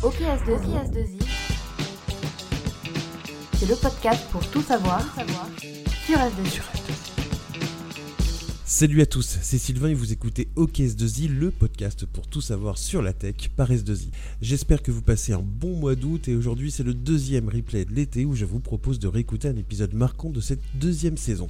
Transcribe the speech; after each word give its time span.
OKS2I, 0.00 1.18
c'est 3.54 3.68
le 3.68 3.74
podcast 3.74 4.22
pour 4.30 4.48
tout 4.48 4.62
savoir, 4.62 5.02
sur 6.06 6.16
S2I. 6.16 6.60
Salut 8.64 9.02
à 9.02 9.06
tous, 9.06 9.38
c'est 9.42 9.58
Sylvain 9.58 9.88
et 9.88 9.94
vous 9.94 10.12
écoutez 10.12 10.50
OKS2I, 10.54 11.28
le 11.28 11.50
podcast 11.50 12.06
pour 12.06 12.28
tout 12.28 12.40
savoir 12.40 12.78
sur 12.78 13.02
la 13.02 13.12
tech 13.12 13.48
par 13.56 13.72
S2I. 13.72 14.10
J'espère 14.40 14.84
que 14.84 14.92
vous 14.92 15.02
passez 15.02 15.32
un 15.32 15.42
bon 15.42 15.74
mois 15.74 15.96
d'août 15.96 16.28
et 16.28 16.36
aujourd'hui 16.36 16.70
c'est 16.70 16.84
le 16.84 16.94
deuxième 16.94 17.48
replay 17.48 17.84
de 17.84 17.92
l'été 17.92 18.24
où 18.24 18.36
je 18.36 18.44
vous 18.44 18.60
propose 18.60 19.00
de 19.00 19.08
réécouter 19.08 19.48
un 19.48 19.56
épisode 19.56 19.94
marquant 19.94 20.30
de 20.30 20.40
cette 20.40 20.62
deuxième 20.74 21.16
saison. 21.16 21.48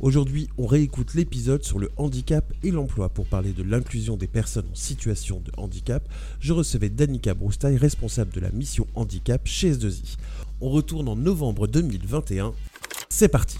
Aujourd'hui, 0.00 0.48
on 0.58 0.66
réécoute 0.66 1.14
l'épisode 1.14 1.62
sur 1.62 1.78
le 1.78 1.90
handicap 1.96 2.52
et 2.62 2.70
l'emploi 2.70 3.08
pour 3.08 3.26
parler 3.26 3.52
de 3.52 3.62
l'inclusion 3.62 4.16
des 4.16 4.26
personnes 4.26 4.66
en 4.70 4.74
situation 4.74 5.40
de 5.40 5.52
handicap. 5.56 6.06
Je 6.40 6.52
recevais 6.52 6.90
Danica 6.90 7.32
Broustaille, 7.34 7.76
responsable 7.76 8.32
de 8.32 8.40
la 8.40 8.50
mission 8.50 8.86
handicap 8.94 9.46
chez 9.46 9.72
S2I. 9.72 10.16
On 10.60 10.70
retourne 10.70 11.08
en 11.08 11.16
novembre 11.16 11.66
2021. 11.66 12.52
C'est 13.08 13.28
parti 13.28 13.56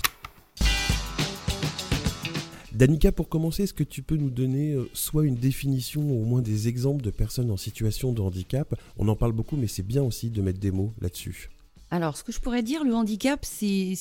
Danica, 2.72 3.12
pour 3.12 3.28
commencer, 3.28 3.62
est-ce 3.62 3.74
que 3.74 3.84
tu 3.84 4.02
peux 4.02 4.16
nous 4.16 4.30
donner 4.30 4.72
euh, 4.72 4.88
soit 4.94 5.24
une 5.24 5.36
définition 5.36 6.02
ou 6.02 6.22
au 6.22 6.24
moins 6.24 6.42
des 6.42 6.66
exemples 6.66 7.04
de 7.04 7.10
personnes 7.10 7.52
en 7.52 7.56
situation 7.56 8.12
de 8.12 8.20
handicap? 8.20 8.74
On 8.98 9.06
en 9.06 9.14
parle 9.14 9.32
beaucoup, 9.32 9.56
mais 9.56 9.68
c'est 9.68 9.86
bien 9.86 10.02
aussi 10.02 10.28
de 10.28 10.42
mettre 10.42 10.58
des 10.58 10.72
mots 10.72 10.92
là-dessus. 11.00 11.50
Alors, 11.90 12.16
ce 12.16 12.24
que 12.24 12.32
je 12.32 12.40
pourrais 12.40 12.62
dire, 12.62 12.84
le 12.84 12.94
handicap, 12.94 13.44
c'est 13.44 13.94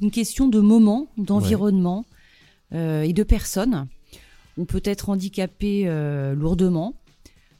une 0.00 0.10
question 0.10 0.48
de 0.48 0.60
moment, 0.60 1.08
d'environnement 1.16 2.04
euh, 2.72 3.02
et 3.02 3.12
de 3.12 3.22
personnes. 3.22 3.88
On 4.56 4.64
peut 4.64 4.82
être 4.84 5.08
handicapé 5.08 5.84
euh, 5.86 6.34
lourdement, 6.34 6.94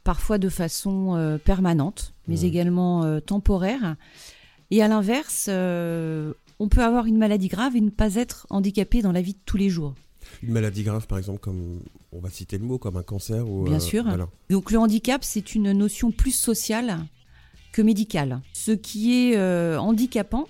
parfois 0.03 0.37
de 0.37 0.49
façon 0.49 1.15
euh, 1.15 1.37
permanente, 1.37 2.13
mais 2.27 2.41
également 2.41 3.19
temporaire. 3.21 3.95
Et 4.71 4.81
à 4.81 4.87
l'inverse, 4.87 5.49
on 5.49 6.69
peut 6.69 6.83
avoir 6.83 7.05
une 7.05 7.17
maladie 7.17 7.49
grave 7.49 7.75
et 7.75 7.81
ne 7.81 7.89
pas 7.89 8.15
être 8.15 8.47
handicapé 8.49 9.01
dans 9.01 9.11
la 9.11 9.21
vie 9.21 9.33
de 9.33 9.39
tous 9.45 9.57
les 9.57 9.69
jours. 9.69 9.93
Une 10.41 10.53
maladie 10.53 10.83
grave, 10.83 11.05
par 11.05 11.17
exemple, 11.17 11.39
comme 11.39 11.81
on 12.11 12.19
va 12.19 12.29
citer 12.29 12.57
le 12.57 12.65
mot, 12.65 12.77
comme 12.77 12.97
un 12.97 13.03
cancer 13.03 13.47
ou. 13.47 13.63
Bien 13.63 13.79
sûr. 13.79 14.05
Donc 14.49 14.71
le 14.71 14.79
handicap, 14.79 15.23
c'est 15.23 15.53
une 15.53 15.71
notion 15.71 16.11
plus 16.11 16.31
sociale 16.31 17.05
médical. 17.81 18.41
Ce 18.53 18.71
qui 18.71 19.13
est 19.13 19.37
euh, 19.37 19.77
handicapant, 19.77 20.47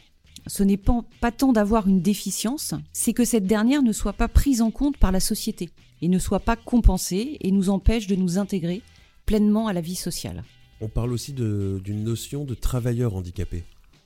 ce 0.48 0.64
n'est 0.64 0.78
pas, 0.78 1.04
pas 1.22 1.32
tant 1.32 1.54
d'avoir 1.54 1.88
une 1.88 2.02
déficience, 2.02 2.74
c'est 2.94 3.14
que 3.14 3.26
cette 3.26 3.46
dernière 3.46 3.82
ne 3.82 3.92
soit 3.92 4.14
pas 4.14 4.28
prise 4.28 4.62
en 4.62 4.72
compte 4.72 4.98
par 4.98 5.12
la 5.12 5.20
société 5.20 5.70
et 6.02 6.08
ne 6.08 6.20
soit 6.20 6.40
pas 6.40 6.56
compensée 6.56 7.38
et 7.42 7.52
nous 7.52 7.70
empêche 7.70 8.08
de 8.08 8.16
nous 8.16 8.38
intégrer 8.38 8.82
pleinement 9.26 9.68
à 9.68 9.74
la 9.74 9.82
vie 9.82 9.96
sociale. 9.96 10.44
On 10.82 10.90
parle 10.90 11.14
aussi 11.14 11.34
d'une 11.34 12.04
notion 12.04 12.44
de 12.44 12.54
travailleur 12.54 13.16
handicapé. 13.16 13.64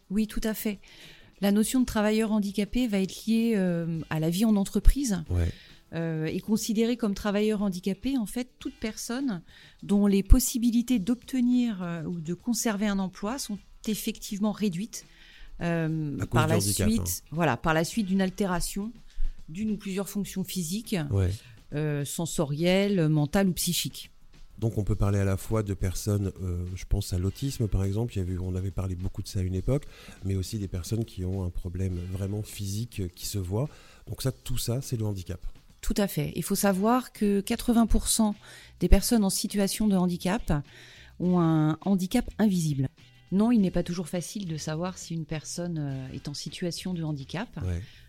Oui, 0.09 0.27
tout 0.27 0.41
à 0.43 0.53
fait. 0.53 0.79
La 1.41 1.51
notion 1.51 1.79
de 1.79 1.85
travailleur 1.85 2.31
handicapé 2.31 2.87
va 2.87 2.99
être 2.99 3.25
liée 3.25 3.53
euh, 3.55 4.01
à 4.09 4.19
la 4.19 4.29
vie 4.29 4.45
en 4.45 4.55
entreprise. 4.55 5.23
Ouais 5.29 5.51
euh, 5.93 6.25
est 6.25 6.39
considéré 6.39 6.97
comme 6.97 7.15
travailleur 7.15 7.63
handicapé, 7.63 8.15
en 8.15 8.27
fait, 8.27 8.47
toute 8.59 8.75
personne 8.79 9.41
dont 9.81 10.05
les 10.05 10.21
possibilités 10.21 10.99
d'obtenir 10.99 11.81
euh, 11.81 12.03
ou 12.03 12.21
de 12.21 12.35
conserver 12.35 12.85
un 12.85 12.99
emploi 12.99 13.39
sont 13.39 13.57
effectivement 13.87 14.51
réduites 14.51 15.05
euh, 15.61 16.15
par 16.27 16.47
la 16.47 16.61
suite, 16.61 17.01
hein. 17.01 17.27
voilà, 17.31 17.57
par 17.57 17.73
la 17.73 17.83
suite 17.83 18.05
d'une 18.05 18.21
altération 18.21 18.91
d'une 19.47 19.71
ou 19.71 19.77
plusieurs 19.77 20.07
fonctions 20.07 20.43
physiques, 20.43 20.95
sensorielles, 22.05 23.09
mentales 23.09 23.47
ou 23.47 23.53
psychiques. 23.53 24.11
Donc 24.59 24.77
on 24.77 24.83
peut 24.83 24.95
parler 24.95 25.17
à 25.17 25.25
la 25.25 25.37
fois 25.37 25.63
de 25.63 25.73
personnes, 25.73 26.31
je 26.75 26.85
pense 26.87 27.13
à 27.13 27.17
l'autisme 27.17 27.67
par 27.67 27.83
exemple, 27.83 28.15
il 28.15 28.31
y 28.31 28.37
on 28.37 28.53
avait 28.53 28.69
parlé 28.69 28.93
beaucoup 28.93 29.23
de 29.23 29.27
ça 29.27 29.39
à 29.39 29.41
une 29.41 29.55
époque, 29.55 29.85
mais 30.23 30.35
aussi 30.35 30.59
des 30.59 30.67
personnes 30.67 31.03
qui 31.03 31.25
ont 31.25 31.43
un 31.43 31.49
problème 31.49 31.97
vraiment 32.11 32.43
physique 32.43 33.01
qui 33.15 33.25
se 33.25 33.39
voit. 33.39 33.69
Donc 34.07 34.21
ça, 34.21 34.31
tout 34.31 34.59
ça, 34.59 34.81
c'est 34.81 34.97
le 34.97 35.05
handicap. 35.05 35.41
Tout 35.81 35.93
à 35.97 36.07
fait. 36.07 36.33
Il 36.35 36.43
faut 36.43 36.55
savoir 36.55 37.11
que 37.13 37.41
80% 37.41 38.33
des 38.79 38.89
personnes 38.89 39.23
en 39.23 39.29
situation 39.29 39.87
de 39.87 39.95
handicap 39.95 40.51
ont 41.19 41.39
un 41.39 41.77
handicap 41.81 42.29
invisible. 42.37 42.89
Non, 43.31 43.51
il 43.51 43.61
n'est 43.61 43.71
pas 43.71 43.83
toujours 43.83 44.07
facile 44.07 44.47
de 44.47 44.57
savoir 44.57 44.97
si 44.97 45.13
une 45.13 45.25
personne 45.25 45.77
euh, 45.77 46.15
est 46.15 46.27
en 46.27 46.33
situation 46.33 46.93
de 46.93 47.03
handicap. 47.03 47.47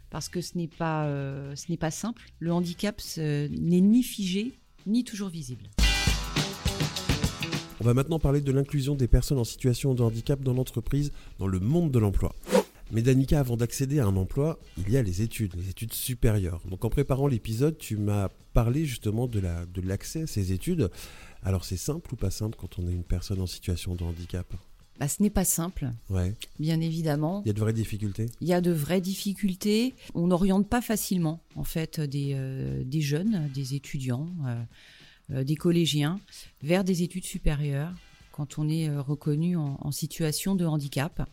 Parce 0.08 0.28
que 0.28 0.40
ce 0.40 0.58
n'est 0.58 0.68
pas, 0.68 1.06
euh, 1.06 1.54
ce 1.54 1.70
n'est 1.70 1.76
pas 1.76 1.90
simple. 1.90 2.22
Le 2.40 2.52
handicap 2.52 3.00
n'est 3.16 3.48
ni 3.80 4.02
figé, 4.02 4.58
ni 4.86 5.04
toujours 5.04 5.28
visible. 5.28 5.64
On 7.80 7.84
va 7.84 7.94
maintenant 7.94 8.18
parler 8.18 8.40
de 8.40 8.52
l'inclusion 8.52 8.94
des 8.94 9.08
personnes 9.08 9.38
en 9.38 9.44
situation 9.44 9.94
de 9.94 10.02
handicap 10.02 10.42
dans 10.42 10.52
l'entreprise, 10.52 11.12
dans 11.38 11.46
le 11.46 11.60
monde 11.60 11.90
de 11.90 11.98
l'emploi. 11.98 12.34
Mais 12.92 13.02
Danica, 13.02 13.38
avant 13.38 13.56
d'accéder 13.56 14.00
à 14.00 14.06
un 14.06 14.16
emploi, 14.16 14.58
il 14.78 14.90
y 14.90 14.96
a 14.96 15.02
les 15.02 15.22
études, 15.22 15.54
les 15.56 15.70
études 15.70 15.92
supérieures. 15.92 16.60
Donc 16.68 16.84
en 16.84 16.90
préparant 16.90 17.26
l'épisode, 17.26 17.78
tu 17.78 17.96
m'as 17.96 18.28
parlé 18.52 18.84
justement 18.84 19.26
de 19.26 19.40
l'accès 19.80 20.20
de 20.20 20.24
à 20.24 20.26
ces 20.26 20.52
études. 20.52 20.90
Alors 21.42 21.64
c'est 21.64 21.76
simple 21.76 22.12
ou 22.12 22.16
pas 22.16 22.30
simple 22.30 22.56
quand 22.60 22.78
on 22.78 22.88
est 22.88 22.92
une 22.92 23.04
personne 23.04 23.40
en 23.40 23.46
situation 23.46 23.94
de 23.94 24.04
handicap? 24.04 24.52
Bah, 24.98 25.08
ce 25.08 25.22
n'est 25.22 25.30
pas 25.30 25.46
simple, 25.46 25.90
ouais. 26.10 26.34
bien 26.58 26.78
évidemment. 26.82 27.40
Il 27.46 27.48
y 27.48 27.50
a 27.50 27.54
de 27.54 27.60
vraies 27.60 27.72
difficultés? 27.72 28.26
Il 28.42 28.48
y 28.48 28.52
a 28.52 28.60
de 28.60 28.70
vraies 28.70 29.00
difficultés. 29.00 29.94
On 30.14 30.26
n'oriente 30.26 30.68
pas 30.68 30.82
facilement, 30.82 31.40
en 31.56 31.64
fait, 31.64 32.00
des, 32.00 32.32
euh, 32.34 32.84
des 32.84 33.00
jeunes, 33.00 33.48
des 33.54 33.74
étudiants, 33.74 34.28
euh, 34.44 34.62
euh, 35.30 35.44
des 35.44 35.56
collégiens, 35.56 36.20
vers 36.62 36.84
des 36.84 37.02
études 37.02 37.24
supérieures 37.24 37.94
quand 38.32 38.58
on 38.58 38.68
est 38.68 38.94
reconnu 38.96 39.56
en 39.56 39.90
situation 39.90 40.54
de 40.54 40.64
handicap. 40.64 41.28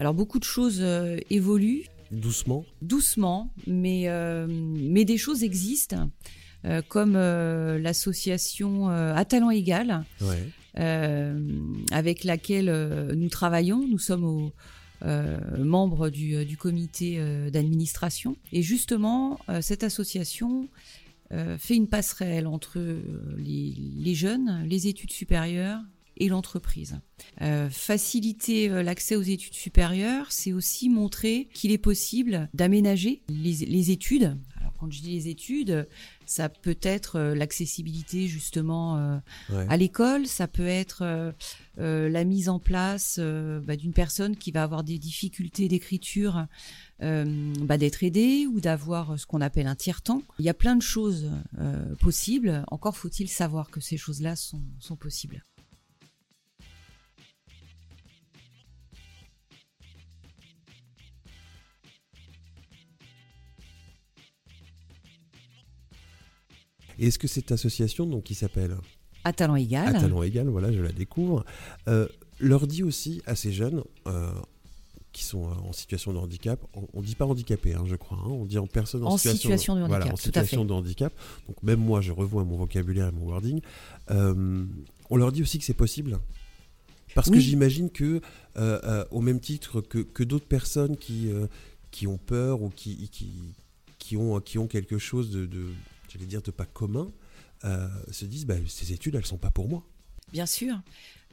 Alors 0.00 0.14
beaucoup 0.14 0.38
de 0.38 0.44
choses 0.44 0.78
euh, 0.80 1.18
évoluent. 1.28 1.84
Doucement 2.10 2.64
Doucement, 2.80 3.52
mais, 3.66 4.08
euh, 4.08 4.46
mais 4.48 5.04
des 5.04 5.18
choses 5.18 5.44
existent, 5.44 6.08
euh, 6.64 6.80
comme 6.88 7.12
l'association 7.12 8.88
à 8.88 9.24
talent 9.26 9.50
égal, 9.50 10.04
avec 10.74 12.24
laquelle 12.24 13.12
nous 13.14 13.28
travaillons. 13.28 13.86
Nous 13.86 13.98
sommes 13.98 14.24
au, 14.24 14.52
membres 15.58 16.08
du, 16.08 16.46
du 16.46 16.56
comité 16.56 17.20
d'administration. 17.50 18.36
Et 18.52 18.62
justement, 18.62 19.38
cette 19.60 19.84
association 19.84 20.68
fait 21.58 21.76
une 21.76 21.88
passerelle 21.88 22.46
entre 22.46 22.80
les, 23.36 23.74
les 23.98 24.14
jeunes, 24.14 24.64
les 24.66 24.88
études 24.88 25.12
supérieures, 25.12 25.80
et 26.20 26.28
l'entreprise. 26.28 27.00
Euh, 27.40 27.68
faciliter 27.70 28.70
euh, 28.70 28.82
l'accès 28.82 29.16
aux 29.16 29.22
études 29.22 29.54
supérieures, 29.54 30.30
c'est 30.30 30.52
aussi 30.52 30.88
montrer 30.88 31.48
qu'il 31.54 31.72
est 31.72 31.78
possible 31.78 32.48
d'aménager 32.54 33.22
les, 33.28 33.90
études. 33.90 34.36
Alors 34.60 34.74
quand 34.78 34.90
je 34.90 35.00
dis 35.00 35.12
les 35.12 35.28
études, 35.28 35.88
ça 36.26 36.48
peut 36.48 36.78
être 36.82 37.16
euh, 37.16 37.34
l'accessibilité 37.34 38.28
justement 38.28 39.20
à 39.48 39.76
l'école, 39.76 40.26
ça 40.26 40.46
peut 40.46 40.66
être 40.66 41.32
la 41.76 42.24
mise 42.24 42.48
en 42.48 42.58
place 42.58 43.18
bah, 43.18 43.76
d'une 43.76 43.92
personne 43.92 44.36
qui 44.36 44.50
va 44.50 44.62
avoir 44.62 44.84
des 44.84 44.98
difficultés 44.98 45.68
d'écriture, 45.68 46.46
bah, 47.00 47.78
d'être 47.78 48.02
aidée 48.02 48.46
ou 48.46 48.60
d'avoir 48.60 49.18
ce 49.18 49.26
qu'on 49.26 49.40
appelle 49.40 49.66
un 49.66 49.76
tiers-temps. 49.76 50.22
Il 50.38 50.44
y 50.44 50.50
a 50.50 50.54
plein 50.54 50.76
de 50.76 50.82
choses 50.82 51.30
possibles, 52.00 52.64
encore 52.70 52.96
faut-il 52.96 53.28
savoir 53.28 53.70
que 53.70 53.80
ces 53.80 53.96
choses-là 53.96 54.36
sont 54.36 54.96
possibles. 54.96 55.42
Est-ce 67.06 67.18
que 67.18 67.28
cette 67.28 67.50
association, 67.52 68.06
donc, 68.06 68.24
qui 68.24 68.34
s'appelle 68.34 68.76
À 69.24 69.32
talent 69.32 69.56
égal. 69.56 69.96
À 69.96 70.00
talent 70.00 70.22
égal, 70.22 70.48
voilà, 70.48 70.70
je 70.72 70.80
la 70.80 70.92
découvre, 70.92 71.44
euh, 71.88 72.06
leur 72.38 72.66
dit 72.66 72.82
aussi 72.82 73.22
à 73.26 73.34
ces 73.34 73.52
jeunes 73.52 73.82
euh, 74.06 74.30
qui 75.12 75.24
sont 75.24 75.44
euh, 75.44 75.54
en 75.68 75.72
situation 75.72 76.12
de 76.12 76.18
handicap, 76.18 76.60
on, 76.74 77.00
ne 77.00 77.04
dit 77.04 77.14
pas 77.14 77.26
handicapé, 77.26 77.74
hein, 77.74 77.84
je 77.86 77.96
crois, 77.96 78.18
hein, 78.18 78.28
on 78.28 78.44
dit 78.44 78.58
en 78.58 78.66
personne 78.66 79.02
en, 79.04 79.16
situation, 79.16 79.76
de 79.76 79.82
handicap. 79.82 80.12
en 80.12 80.16
situation 80.16 80.64
de 80.64 80.72
handicap. 80.72 81.12
Donc 81.48 81.62
même 81.62 81.80
moi, 81.80 82.00
je 82.00 82.12
revois 82.12 82.44
mon 82.44 82.56
vocabulaire 82.56 83.08
et 83.08 83.12
mon 83.12 83.26
wording. 83.26 83.60
on 84.08 85.16
leur 85.16 85.32
dit 85.32 85.42
aussi 85.42 85.58
que 85.58 85.64
c'est 85.64 85.74
possible. 85.74 86.18
Parce 87.14 87.28
que 87.28 87.40
j'imagine 87.40 87.90
que, 87.90 88.20
au 89.10 89.20
même 89.20 89.40
titre 89.40 89.80
que, 89.80 90.22
d'autres 90.22 90.46
personnes 90.46 90.96
qui, 90.96 91.30
qui 91.90 92.06
ont 92.06 92.18
peur 92.18 92.62
ou 92.62 92.68
qui, 92.68 93.08
qui, 93.08 93.32
qui, 93.98 94.16
ont, 94.16 94.38
qui 94.40 94.58
ont 94.58 94.68
quelque 94.68 94.98
chose 94.98 95.30
de 95.30 95.48
j'allais 96.12 96.26
dire 96.26 96.42
de 96.42 96.50
pas 96.50 96.66
commun, 96.66 97.12
euh, 97.64 97.88
se 98.10 98.24
disent 98.24 98.46
bah, 98.46 98.54
ces 98.66 98.92
études, 98.92 99.14
elles 99.14 99.26
sont 99.26 99.38
pas 99.38 99.50
pour 99.50 99.68
moi. 99.68 99.86
Bien 100.32 100.46
sûr. 100.46 100.80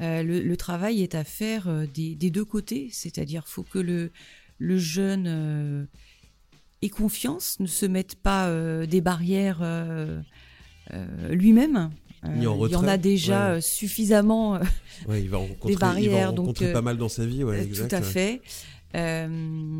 Euh, 0.02 0.24
le, 0.24 0.58
travail 0.58 1.02
est 1.02 1.16
à 1.16 1.24
faire 1.24 1.68
euh, 1.68 1.86
des, 1.86 2.16
deux 2.16 2.46
côtés, 2.46 2.90
c'est-à-dire 2.92 3.48
faut 3.48 3.64
que 3.64 3.80
le, 3.80 4.12
le 4.60 4.78
jeune 4.78 5.88
ait 6.82 6.90
confiance, 6.90 7.60
ne 7.60 7.68
se 7.68 7.86
mette 7.86 8.16
pas 8.16 8.52
des 8.86 9.02
barrières 9.02 9.64
lui-même, 11.30 11.92
Ni 12.26 12.48
en 12.48 12.66
il 12.66 12.72
y 12.72 12.76
en 12.76 12.88
a 12.88 12.98
déjà 12.98 13.52
ouais. 13.52 13.58
euh, 13.58 13.62
suffisamment 13.62 14.56
euh, 14.56 14.60
Ouais, 15.08 15.22
il 15.22 15.30
va 15.30 15.38
rencontrer, 15.38 15.74
il 15.74 15.78
barrières, 15.78 16.28
va 16.28 16.36
donc, 16.36 16.48
rencontrer 16.48 16.70
euh, 16.70 16.74
pas 16.74 16.82
mal 16.82 16.98
dans 16.98 17.10
sa 17.10 17.26
vie, 17.26 17.44
ouais, 17.44 17.58
Euh, 17.58 17.64
exact, 17.64 17.90
Tout 17.90 17.96
à 17.96 18.02
fait. 18.02 18.42
Euh, 18.96 19.28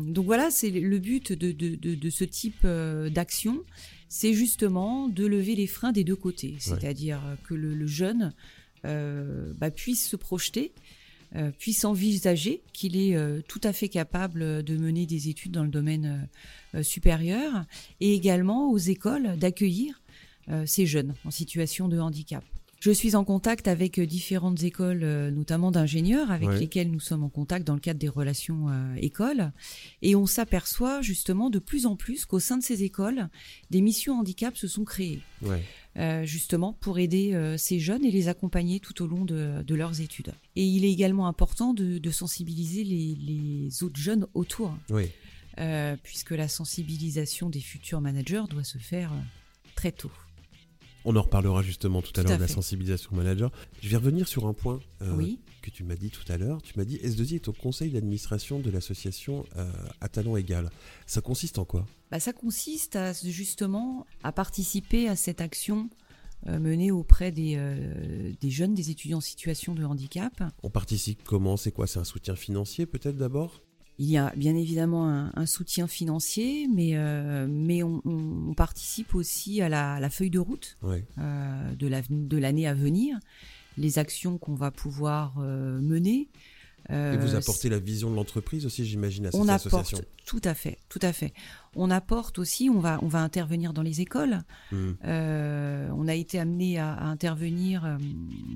donc 0.06 0.26
voilà, 0.26 0.50
c'est 0.50 0.70
le 0.70 0.98
but 0.98 1.32
de, 1.32 1.52
de, 1.52 1.74
de, 1.74 1.94
de 1.94 2.10
ce 2.10 2.24
type 2.24 2.60
euh, 2.64 3.10
d'action, 3.10 3.62
c'est 4.08 4.32
justement 4.32 5.08
de 5.08 5.26
lever 5.26 5.54
les 5.54 5.66
freins 5.66 5.92
des 5.92 6.04
deux 6.04 6.16
côtés, 6.16 6.56
c'est-à-dire 6.58 7.20
que 7.44 7.54
le, 7.54 7.74
le 7.74 7.86
jeune 7.86 8.32
euh, 8.84 9.52
bah, 9.58 9.70
puisse 9.70 10.08
se 10.08 10.16
projeter, 10.16 10.72
euh, 11.36 11.50
puisse 11.50 11.84
envisager 11.84 12.62
qu'il 12.72 12.96
est 12.96 13.16
euh, 13.16 13.40
tout 13.46 13.60
à 13.64 13.72
fait 13.72 13.88
capable 13.88 14.62
de 14.62 14.76
mener 14.76 15.04
des 15.04 15.28
études 15.28 15.52
dans 15.52 15.64
le 15.64 15.70
domaine 15.70 16.28
supérieur, 16.82 17.64
et 18.00 18.14
également 18.14 18.70
aux 18.70 18.78
écoles 18.78 19.36
d'accueillir 19.38 20.02
ces 20.64 20.86
jeunes 20.86 21.14
en 21.24 21.30
situation 21.30 21.88
de 21.88 21.98
handicap. 21.98 22.44
Je 22.80 22.92
suis 22.92 23.16
en 23.16 23.24
contact 23.24 23.66
avec 23.66 23.98
euh, 23.98 24.06
différentes 24.06 24.62
écoles, 24.62 25.02
euh, 25.02 25.32
notamment 25.32 25.72
d'ingénieurs, 25.72 26.30
avec 26.30 26.48
Ouais. 26.48 26.60
lesquelles 26.60 26.90
nous 26.92 27.00
sommes 27.00 27.24
en 27.24 27.28
contact 27.28 27.66
dans 27.66 27.74
le 27.74 27.80
cadre 27.80 27.98
des 27.98 28.08
relations 28.08 28.68
euh, 28.68 28.94
écoles. 28.96 29.50
Et 30.00 30.14
on 30.14 30.26
s'aperçoit 30.26 31.02
justement 31.02 31.50
de 31.50 31.58
plus 31.58 31.86
en 31.86 31.96
plus 31.96 32.24
qu'au 32.24 32.38
sein 32.38 32.56
de 32.56 32.62
ces 32.62 32.84
écoles, 32.84 33.28
des 33.70 33.80
missions 33.80 34.18
handicap 34.20 34.56
se 34.56 34.68
sont 34.68 34.84
créées, 34.84 35.20
Ouais. 35.42 35.64
euh, 35.96 36.24
justement 36.24 36.72
pour 36.72 37.00
aider 37.00 37.34
euh, 37.34 37.56
ces 37.56 37.80
jeunes 37.80 38.04
et 38.04 38.12
les 38.12 38.28
accompagner 38.28 38.78
tout 38.78 39.02
au 39.02 39.08
long 39.08 39.24
de, 39.24 39.62
de 39.66 39.74
leurs 39.74 40.00
études. 40.00 40.32
Et 40.54 40.64
il 40.64 40.84
est 40.84 40.92
également 40.92 41.26
important 41.26 41.74
de, 41.74 41.98
de 41.98 42.10
sensibiliser 42.12 42.84
les, 42.84 43.16
les 43.16 43.82
autres 43.82 43.98
jeunes 44.00 44.26
autour, 44.34 44.72
Ouais. 44.90 45.12
puisque 46.04 46.30
la 46.30 46.46
sensibilisation 46.46 47.50
des 47.50 47.60
futurs 47.60 48.00
managers 48.00 48.44
doit 48.48 48.62
se 48.62 48.78
faire 48.78 49.10
très 49.74 49.90
tôt. 49.90 50.12
On 51.10 51.16
en 51.16 51.22
reparlera 51.22 51.62
justement 51.62 52.02
tout 52.02 52.12
à 52.20 52.22
l'heure 52.22 52.36
de 52.36 52.42
la 52.42 52.48
sensibilisation 52.48 53.16
manager. 53.16 53.50
Je 53.80 53.88
vais 53.88 53.96
revenir 53.96 54.28
sur 54.28 54.46
un 54.46 54.52
point 54.52 54.78
euh, 55.00 55.16
Oui. 55.16 55.38
que 55.62 55.70
tu 55.70 55.82
m'as 55.82 55.96
dit 55.96 56.10
tout 56.10 56.30
à 56.30 56.36
l'heure. 56.36 56.60
Tu 56.60 56.74
m'as 56.76 56.84
dit 56.84 56.98
S2I 56.98 57.36
est 57.36 57.48
au 57.48 57.54
conseil 57.54 57.90
d'administration 57.90 58.58
de 58.60 58.70
l'association 58.70 59.46
euh, 59.56 59.72
à 60.02 60.10
talent 60.10 60.36
égal. 60.36 60.68
Ça 61.06 61.22
consiste 61.22 61.56
en 61.58 61.64
quoi? 61.64 61.86
Bah, 62.10 62.20
ça 62.20 62.34
consiste 62.34 62.96
à, 62.96 63.14
justement 63.14 64.06
à 64.22 64.32
participer 64.32 65.08
à 65.08 65.16
cette 65.16 65.40
action 65.40 65.88
euh, 66.46 66.58
menée 66.58 66.90
auprès 66.90 67.32
des, 67.32 67.54
euh, 67.56 68.32
des 68.38 68.50
jeunes, 68.50 68.74
des 68.74 68.90
étudiants 68.90 69.18
en 69.18 69.22
situation 69.22 69.74
de 69.74 69.84
handicap. 69.84 70.42
On 70.62 70.68
participe 70.68 71.22
comment? 71.24 71.56
C'est 71.56 71.72
quoi? 71.72 71.86
C'est 71.86 72.00
un 72.00 72.04
soutien 72.04 72.36
financier 72.36 72.84
peut-être 72.84 73.16
d'abord? 73.16 73.62
Il 74.00 74.06
y 74.06 74.16
a 74.16 74.32
bien 74.36 74.54
évidemment 74.54 75.08
un, 75.08 75.32
un 75.34 75.46
soutien 75.46 75.88
financier, 75.88 76.68
mais, 76.72 76.90
euh, 76.94 77.46
mais 77.50 77.82
on, 77.82 78.54
participe 78.56 79.14
aussi 79.14 79.60
à 79.60 79.68
la, 79.68 79.94
à 79.94 80.00
la 80.00 80.08
feuille 80.10 80.30
de 80.30 80.38
route 80.38 80.76
Ouais. 80.82 81.04
euh, 81.18 81.74
de 81.74 81.86
la- 81.88 82.02
de 82.08 82.36
l'année 82.36 82.66
à 82.68 82.74
venir, 82.74 83.18
les 83.76 83.98
actions 83.98 84.38
qu'on 84.38 84.54
va 84.54 84.70
pouvoir 84.70 85.34
euh, 85.40 85.80
mener. 85.80 86.28
Et 86.90 87.16
vous 87.18 87.34
Euh, 87.34 87.38
apportez 87.38 87.68
la 87.68 87.78
vision 87.80 88.08
de 88.10 88.14
l'entreprise 88.16 88.64
aussi, 88.64 88.86
j'imagine, 88.86 89.26
à 89.26 89.30
cette 89.32 89.40
on 89.40 89.48
association. 89.48 89.98
apporte 89.98 90.12
tout 90.24 90.40
à 90.44 90.54
fait, 90.54 90.78
tout 90.88 91.00
à 91.02 91.12
fait. 91.12 91.34
On 91.74 91.90
apporte 91.90 92.38
aussi, 92.38 92.70
on 92.70 92.78
va, 92.78 92.98
on 93.02 93.08
va 93.08 93.20
intervenir 93.22 93.72
dans 93.74 93.82
les 93.82 94.00
écoles. 94.00 94.42
Hmm. 94.72 94.92
On 95.04 96.08
a 96.08 96.14
été 96.14 96.38
amené 96.38 96.78
à, 96.78 96.94
à 96.94 97.04
intervenir, 97.06 97.98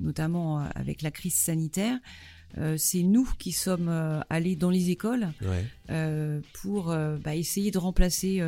notamment 0.01 0.59
avec 0.75 1.01
la 1.01 1.11
crise 1.11 1.35
sanitaire. 1.35 1.99
Euh, 2.57 2.75
c'est 2.77 3.01
nous 3.01 3.27
qui 3.39 3.51
sommes 3.51 3.89
euh, 3.89 4.19
allés 4.29 4.55
dans 4.55 4.69
les 4.69 4.89
écoles 4.91 5.29
Ouais. 5.41 5.65
euh, 5.89 6.39
pour 6.61 6.95
bah, 7.23 7.35
essayer 7.35 7.71
de 7.71 7.77
remplacer 7.79 8.41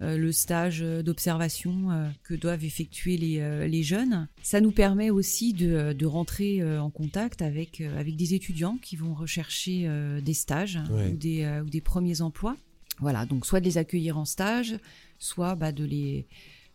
le 0.00 0.30
stage 0.32 0.80
d'observation 0.80 2.12
que 2.22 2.34
doivent 2.34 2.64
effectuer 2.64 3.16
les, 3.16 3.68
les 3.68 3.82
jeunes. 3.82 4.28
Ça 4.42 4.60
nous 4.60 4.70
permet 4.70 5.10
aussi 5.10 5.52
de, 5.54 5.92
de 5.92 6.06
rentrer 6.06 6.62
en 6.78 6.90
contact 6.90 7.42
avec, 7.42 7.80
avec 7.80 8.14
des 8.16 8.34
étudiants 8.34 8.78
qui 8.80 8.96
vont 8.96 9.14
rechercher 9.14 9.88
des 10.22 10.34
stages 10.34 10.78
Ouais. 10.90 11.08
ou, 11.12 11.16
des, 11.16 11.60
ou 11.64 11.68
des 11.70 11.80
premiers 11.80 12.20
emplois. 12.20 12.56
Voilà, 13.00 13.26
donc 13.26 13.46
soit 13.46 13.60
de 13.60 13.64
les 13.64 13.78
accueillir 13.78 14.18
en 14.18 14.24
stage, 14.24 14.76
soit 15.18 15.54
bah, 15.56 15.72
de, 15.72 15.84
les, 15.84 16.26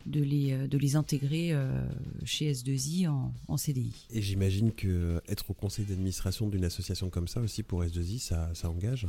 de, 0.05 0.21
les, 0.21 0.51
euh, 0.53 0.67
de 0.67 0.77
les 0.77 0.95
intégrer 0.95 1.53
euh, 1.53 1.81
chez 2.25 2.51
S2I 2.51 3.07
en, 3.07 3.33
en 3.47 3.57
CDI. 3.57 4.07
Et 4.11 4.21
j'imagine 4.21 4.71
que 4.71 4.87
euh, 4.87 5.19
être 5.27 5.49
au 5.51 5.53
conseil 5.53 5.85
d'administration 5.85 6.47
d'une 6.49 6.65
association 6.65 7.09
comme 7.09 7.27
ça 7.27 7.39
aussi 7.41 7.63
pour 7.63 7.83
S2I, 7.83 8.19
ça, 8.19 8.49
ça 8.53 8.69
engage 8.69 9.07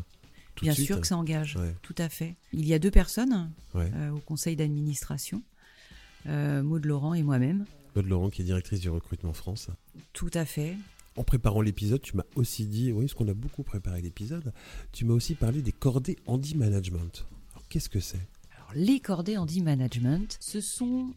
tout 0.54 0.64
de 0.64 0.66
Bien 0.70 0.74
suite 0.74 0.86
sûr 0.86 1.00
que 1.00 1.06
ça 1.08 1.16
engage, 1.16 1.56
Ouais. 1.56 1.74
tout 1.82 1.96
à 1.98 2.08
fait. 2.08 2.36
Il 2.52 2.64
y 2.64 2.74
a 2.74 2.78
deux 2.78 2.92
personnes 2.92 3.50
Ouais. 3.74 3.90
euh, 3.96 4.10
au 4.10 4.20
conseil 4.20 4.54
d'administration, 4.54 5.42
euh, 6.26 6.62
Maud 6.62 6.84
Laurent 6.84 7.12
et 7.14 7.24
moi-même. 7.24 7.64
Claude 7.92 8.06
Laurent, 8.06 8.30
qui 8.30 8.42
est 8.42 8.44
directrice 8.44 8.78
du 8.80 8.88
recrutement 8.88 9.32
France. 9.32 9.68
Tout 10.12 10.30
à 10.34 10.44
fait. 10.44 10.76
En 11.16 11.24
préparant 11.24 11.60
l'épisode, 11.60 12.00
tu 12.02 12.16
m'as 12.16 12.24
aussi 12.36 12.66
dit, 12.66 12.92
oui, 12.92 13.04
parce 13.06 13.14
qu'on 13.14 13.26
a 13.28 13.34
beaucoup 13.34 13.62
préparé 13.64 14.00
l'épisode, 14.00 14.52
tu 14.92 15.04
m'as 15.04 15.14
aussi 15.14 15.34
parlé 15.34 15.60
des 15.62 15.72
cordées 15.72 16.18
Handy 16.26 16.56
Management. 16.56 17.26
Alors, 17.52 17.64
qu'est-ce 17.68 17.88
que 17.88 18.00
c'est? 18.00 18.24
Alors, 18.64 18.72
les 18.76 19.00
cordées 19.00 19.36
Handy 19.36 19.62
Management, 19.62 20.38
ce 20.40 20.60
sont 20.60 21.12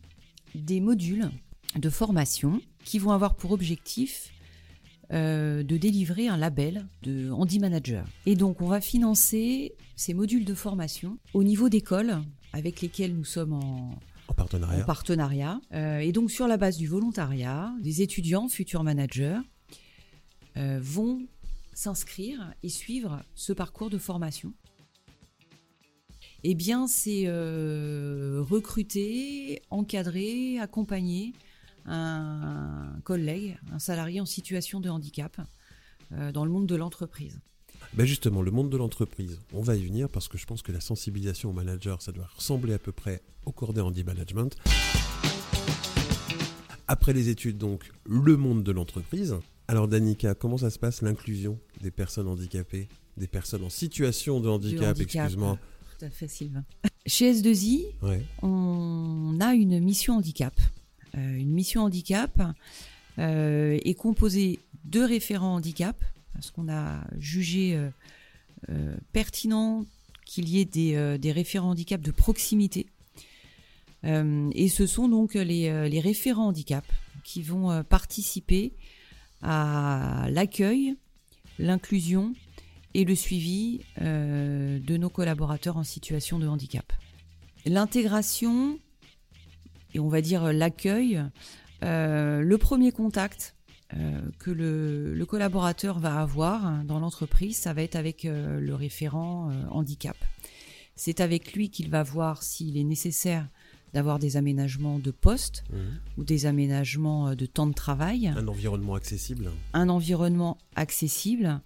des 0.56 0.82
modules 0.82 1.30
de 1.76 1.90
formation 1.90 2.62
qui 2.84 3.00
vont 3.00 3.12
avoir 3.12 3.36
pour 3.36 3.52
objectif 3.52 4.34
euh, 5.14 5.64
de 5.64 5.78
délivrer 5.78 6.28
un 6.28 6.36
label 6.36 6.88
de 7.04 7.32
Handy 7.32 7.60
Manager. 7.60 8.06
Et 8.26 8.36
donc, 8.36 8.62
on 8.62 8.68
va 8.68 8.82
financer 8.82 9.76
ces 9.96 10.14
modules 10.14 10.44
de 10.46 10.54
formation 10.54 11.18
au 11.34 11.44
niveau 11.44 11.70
d'écoles 11.70 12.22
avec 12.54 12.82
lesquelles 12.82 13.16
nous 13.16 13.26
sommes 13.26 13.54
en, 13.54 13.98
En 14.28 14.34
partenariat 14.34 14.82
en 14.82 14.86
partenariat. 14.86 15.62
Euh, 15.74 16.00
et 16.00 16.12
donc, 16.12 16.32
sur 16.32 16.48
la 16.48 16.58
base 16.58 16.78
du 16.78 16.88
volontariat, 16.88 17.74
des 17.82 18.02
étudiants, 18.02 18.50
futurs 18.50 18.84
managers, 18.84 19.40
euh, 20.58 20.80
vont 20.82 21.26
s'inscrire 21.74 22.54
et 22.64 22.70
suivre 22.70 23.24
ce 23.36 23.54
parcours 23.54 23.90
de 23.90 23.98
formation. 23.98 24.54
Eh 26.44 26.54
bien, 26.54 26.88
c'est 26.88 27.24
euh, 27.26 28.44
recruter, 28.48 29.62
encadrer, 29.72 30.60
accompagner 30.60 31.34
un 31.86 33.00
collègue, 33.04 33.58
un 33.72 33.80
salarié 33.80 34.22
en 34.22 34.26
situation 34.26 34.80
de 34.80 34.90
handicap 34.90 35.40
euh, 36.12 36.32
dans 36.32 36.46
le 36.46 36.52
monde 36.52 36.68
de 36.68 36.76
l'entreprise. 36.76 37.40
Ben 37.94 38.06
justement, 38.06 38.42
le 38.42 38.52
monde 38.52 38.70
de 38.70 38.78
l'entreprise, 38.78 39.40
on 39.54 39.62
va 39.62 39.76
y 39.76 39.86
venir 39.86 40.10
parce 40.10 40.28
que 40.28 40.38
je 40.38 40.46
pense 40.46 40.62
que 40.62 40.72
la 40.72 40.82
sensibilisation 40.82 41.50
au 41.50 41.54
manager, 41.54 42.02
ça 42.02 42.12
doit 42.12 42.30
ressembler 42.36 42.74
à 42.74 42.80
peu 42.80 42.92
près 42.92 43.22
au 43.46 43.52
cordé 43.52 43.82
Handy 43.82 44.04
Management. 44.04 44.56
Après 46.88 47.14
les 47.14 47.30
études, 47.30 47.58
donc, 47.58 47.90
le 48.06 48.38
monde 48.38 48.64
de 48.64 48.72
l'entreprise. 48.72 49.36
Alors, 49.68 49.88
Danica, 49.88 50.36
comment 50.36 50.58
ça 50.58 50.70
se 50.70 50.80
passe 50.80 51.02
l'inclusion 51.02 51.60
des 51.82 51.92
personnes 51.92 52.28
handicapées, 52.28 52.88
des 53.18 53.28
personnes 53.28 53.64
en 53.64 53.70
situation 53.70 54.40
de 54.40 54.48
handicap, 54.48 54.96
handicap. 54.96 55.26
excuse-moi 55.26 55.58
Tout 55.98 56.06
à 56.06 56.10
fait, 56.10 56.28
Sylvain. 56.28 56.64
Chez 57.06 57.34
S2I, 57.34 57.86
Ouais, 58.02 58.22
on 58.42 59.38
a 59.40 59.54
une 59.54 59.80
mission 59.80 60.18
handicap. 60.18 60.54
Euh, 61.18 61.36
une 61.36 61.52
mission 61.52 61.84
handicap 61.84 62.40
euh, 63.18 63.80
est 63.84 63.94
composée 63.96 64.60
de 64.86 65.02
référents 65.02 65.56
handicap, 65.56 66.04
parce 66.34 66.52
qu'on 66.52 66.70
a 66.70 67.02
jugé 67.18 67.90
euh, 68.70 68.96
pertinent 69.12 69.86
qu'il 70.26 70.50
y 70.50 70.60
ait 70.60 70.66
des, 70.66 71.18
des 71.18 71.32
référents 71.32 71.72
handicap 71.72 72.02
de 72.02 72.12
proximité. 72.12 72.88
Et 74.04 74.70
ce 74.70 74.86
sont 74.86 75.10
donc 75.10 75.34
les, 75.34 75.90
les 75.90 76.00
référents 76.00 76.48
handicap 76.48 76.86
qui 77.24 77.42
vont 77.42 77.84
participer 77.84 78.72
à 79.42 80.28
l'accueil, 80.30 80.96
l'inclusion 81.60 82.34
et 82.98 83.06
le 83.06 83.14
suivi 83.14 83.82
euh, 84.02 84.80
de 84.80 84.98
nos 84.98 85.10
collaborateurs 85.10 85.78
en 85.78 85.84
situation 85.84 86.40
de 86.40 86.48
handicap. 86.48 86.92
L'intégration, 87.66 88.80
et 89.94 90.00
on 90.00 90.10
va 90.10 90.22
dire 90.22 90.52
l'accueil, 90.52 91.22
euh, 91.84 92.42
le 92.42 92.58
premier 92.58 92.92
contact 92.92 93.54
euh, 93.94 94.20
que 94.40 94.50
le, 94.50 95.14
le 95.14 95.26
collaborateur 95.28 96.00
va 96.00 96.20
avoir 96.20 96.84
dans 96.86 97.00
l'entreprise, 97.00 97.56
ça 97.56 97.72
va 97.72 97.84
être 97.84 97.96
avec 97.96 98.24
le 98.24 98.74
référent 98.74 99.52
handicap. 99.70 100.18
C'est 100.96 101.20
avec 101.20 101.54
lui 101.54 101.70
qu'il 101.70 101.92
va 101.92 102.02
voir 102.02 102.42
s'il 102.42 102.78
est 102.78 102.84
nécessaire 102.84 103.48
d'avoir 103.94 104.18
des 104.18 104.38
aménagements 104.38 104.98
de 104.98 105.12
poste 105.12 105.64
Mhm. 105.72 106.00
ou 106.18 106.24
des 106.24 106.48
aménagements 106.48 107.36
de 107.36 107.46
temps 107.46 107.68
de 107.68 107.74
travail 107.74 108.28
un 108.28 108.48
environnement 108.48 108.96
accessible. 108.96 109.52
un 109.74 109.88
environnement 109.90 110.58
accessible. 110.76 111.62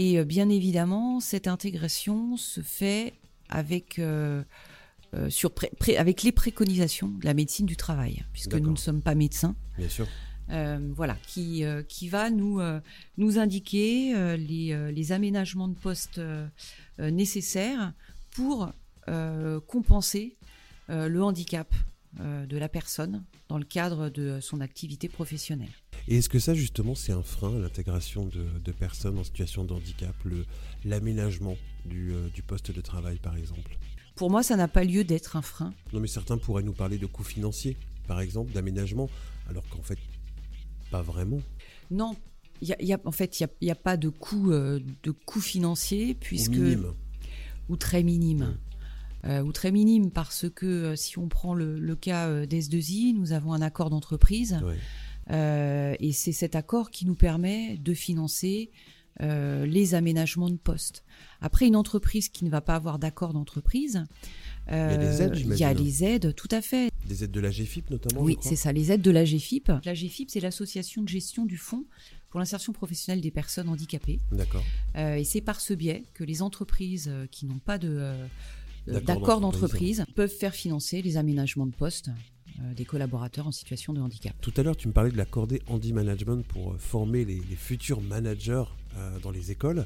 Et 0.00 0.16
euh, 0.18 0.24
bien 0.24 0.48
évidemment, 0.48 1.18
cette 1.18 1.48
intégration 1.48 2.36
se 2.36 2.60
fait 2.60 3.14
avec, 3.48 3.98
euh, 3.98 4.44
euh, 5.14 5.28
sur 5.28 5.50
pré- 5.52 5.72
pré- 5.76 5.96
avec 5.96 6.22
les 6.22 6.30
préconisations 6.30 7.08
de 7.08 7.24
la 7.24 7.34
médecine 7.34 7.66
du 7.66 7.74
travail, 7.76 8.24
puisque 8.32 8.54
nous 8.54 8.70
ne 8.70 8.76
sommes 8.76 9.02
pas 9.02 9.16
médecins. 9.16 9.56
Bien 9.76 9.88
sûr. 9.88 10.06
Euh, 10.50 10.78
voilà, 10.94 11.16
qui, 11.26 11.64
qui 11.88 12.08
va 12.08 12.30
nous, 12.30 12.60
nous 13.18 13.38
indiquer 13.38 14.14
les, 14.38 14.92
les 14.92 15.12
aménagements 15.12 15.68
de 15.68 15.74
poste 15.74 16.20
nécessaires 16.98 17.92
pour 18.30 18.72
compenser 19.66 20.36
le 20.88 21.22
handicap 21.22 21.74
de 22.18 22.56
la 22.56 22.68
personne 22.68 23.24
dans 23.48 23.58
le 23.58 23.64
cadre 23.64 24.08
de 24.08 24.38
son 24.40 24.60
activité 24.62 25.08
professionnelle. 25.08 25.68
Et 26.10 26.16
est-ce 26.16 26.28
que 26.30 26.38
ça, 26.38 26.54
justement, 26.54 26.94
c'est 26.94 27.12
un 27.12 27.22
frein 27.22 27.54
à 27.54 27.58
l'intégration 27.58 28.24
de, 28.26 28.46
de 28.64 28.72
personnes 28.72 29.18
en 29.18 29.24
situation 29.24 29.64
de 29.64 29.74
handicap, 29.74 30.14
l'aménagement 30.84 31.56
du, 31.84 32.12
euh, 32.12 32.28
du 32.34 32.42
poste 32.42 32.70
de 32.70 32.80
travail, 32.80 33.18
par 33.18 33.36
exemple? 33.36 33.76
Pour 34.14 34.30
moi, 34.30 34.42
ça 34.42 34.56
n'a 34.56 34.68
pas 34.68 34.84
lieu 34.84 35.04
d'être 35.04 35.36
un 35.36 35.42
frein. 35.42 35.74
Non, 35.92 36.00
mais 36.00 36.08
certains 36.08 36.38
pourraient 36.38 36.62
nous 36.62 36.72
parler 36.72 36.96
de 36.98 37.06
coûts 37.06 37.24
financiers, 37.24 37.76
par 38.06 38.20
exemple, 38.20 38.52
d'aménagement, 38.52 39.10
alors 39.50 39.68
qu'en 39.68 39.82
fait, 39.82 39.98
pas 40.90 41.02
vraiment. 41.02 41.40
Non, 41.90 42.16
y 42.62 42.72
a- 42.72 42.76
il 42.80 42.88
y 42.88 42.94
a- 42.94 43.00
en 43.04 43.12
fait, 43.12 43.38
il 43.38 43.46
n'y 43.62 43.70
a, 43.70 43.74
pas 43.74 43.96
de 43.98 44.08
coût, 44.08 44.50
euh, 44.50 44.80
de 45.02 45.10
coût 45.10 45.40
financier, 45.42 46.12
Ou 46.12 46.14
puisque. 46.20 46.52
minime. 46.52 46.94
ou 47.68 47.76
très 47.76 48.02
minime. 48.02 48.56
Mm. 49.24 49.26
Euh, 49.26 49.42
ou 49.42 49.52
très 49.52 49.72
minime 49.72 50.10
parce 50.10 50.46
que 50.48 50.64
euh, 50.64 50.96
si 50.96 51.18
on 51.18 51.28
prend 51.28 51.52
le, 51.52 51.78
le 51.78 51.96
cas 51.96 52.28
euh, 52.28 52.46
d'S2I, 52.46 53.12
nous 53.14 53.32
avons 53.32 53.52
un 53.52 53.60
accord 53.60 53.90
d'entreprise. 53.90 54.58
Euh, 55.30 55.94
et 56.00 56.12
c'est 56.12 56.32
cet 56.32 56.56
accord 56.56 56.90
qui 56.90 57.06
nous 57.06 57.14
permet 57.14 57.76
de 57.78 57.94
financer 57.94 58.70
euh, 59.20 59.66
les 59.66 59.94
aménagements 59.94 60.48
de 60.48 60.56
poste. 60.56 61.04
Après, 61.40 61.66
une 61.66 61.76
entreprise 61.76 62.28
qui 62.28 62.44
ne 62.44 62.50
va 62.50 62.60
pas 62.60 62.76
avoir 62.76 62.98
d'accord 62.98 63.32
d'entreprise, 63.32 64.04
y 64.70 64.72
a 64.74 64.96
des 64.96 65.22
aides, 65.22 65.32
euh, 65.32 65.34
il 65.34 65.46
y 65.48 65.52
a 65.64 65.72
j'imagine. 65.74 65.84
les 65.84 66.04
aides, 66.04 66.34
tout 66.34 66.48
à 66.50 66.60
fait. 66.60 66.90
Des 67.06 67.24
aides 67.24 67.30
de 67.30 67.40
la 67.40 67.50
GFIP, 67.50 67.90
notamment 67.90 68.22
Oui, 68.22 68.36
c'est 68.40 68.56
ça, 68.56 68.72
les 68.72 68.92
aides 68.92 69.02
de 69.02 69.10
la 69.10 69.24
GFIP. 69.24 69.72
La 69.84 69.94
GFIP, 69.94 70.30
c'est 70.30 70.40
l'association 70.40 71.02
de 71.02 71.08
gestion 71.08 71.46
du 71.46 71.56
fonds 71.56 71.84
pour 72.30 72.38
l'insertion 72.38 72.72
professionnelle 72.72 73.20
des 73.20 73.30
personnes 73.30 73.68
handicapées. 73.68 74.20
D'accord. 74.30 74.62
Euh, 74.96 75.16
et 75.16 75.24
c'est 75.24 75.40
par 75.40 75.60
ce 75.60 75.72
biais 75.72 76.04
que 76.14 76.24
les 76.24 76.42
entreprises 76.42 77.08
euh, 77.10 77.26
qui 77.30 77.46
n'ont 77.46 77.58
pas 77.58 77.78
de 77.78 77.88
euh, 77.88 78.26
euh, 78.88 79.00
D'accord 79.00 79.40
d'entreprise. 79.40 80.04
peuvent 80.14 80.30
faire 80.32 80.54
financer 80.54 81.02
les 81.02 81.16
aménagements 81.16 81.66
de 81.66 81.74
poste 81.74 82.08
euh, 82.08 82.12
des 82.76 82.84
collaborateurs 82.84 83.46
en 83.46 83.52
situation 83.52 83.92
de 83.92 84.00
handicap. 84.00 84.34
Tout 84.40 84.52
à 84.56 84.62
l'heure, 84.62 84.76
tu 84.76 84.88
me 84.88 84.92
parlais 84.92 85.10
de 85.10 85.16
la 85.16 85.24
cordée 85.24 85.62
Handy 85.68 85.92
Management 85.92 86.44
pour 86.46 86.72
euh, 86.72 86.76
former 86.78 87.24
les, 87.24 87.40
les 87.48 87.56
futurs 87.56 88.00
managers 88.00 88.64
euh, 88.96 89.18
dans 89.20 89.30
les 89.30 89.50
écoles. 89.50 89.84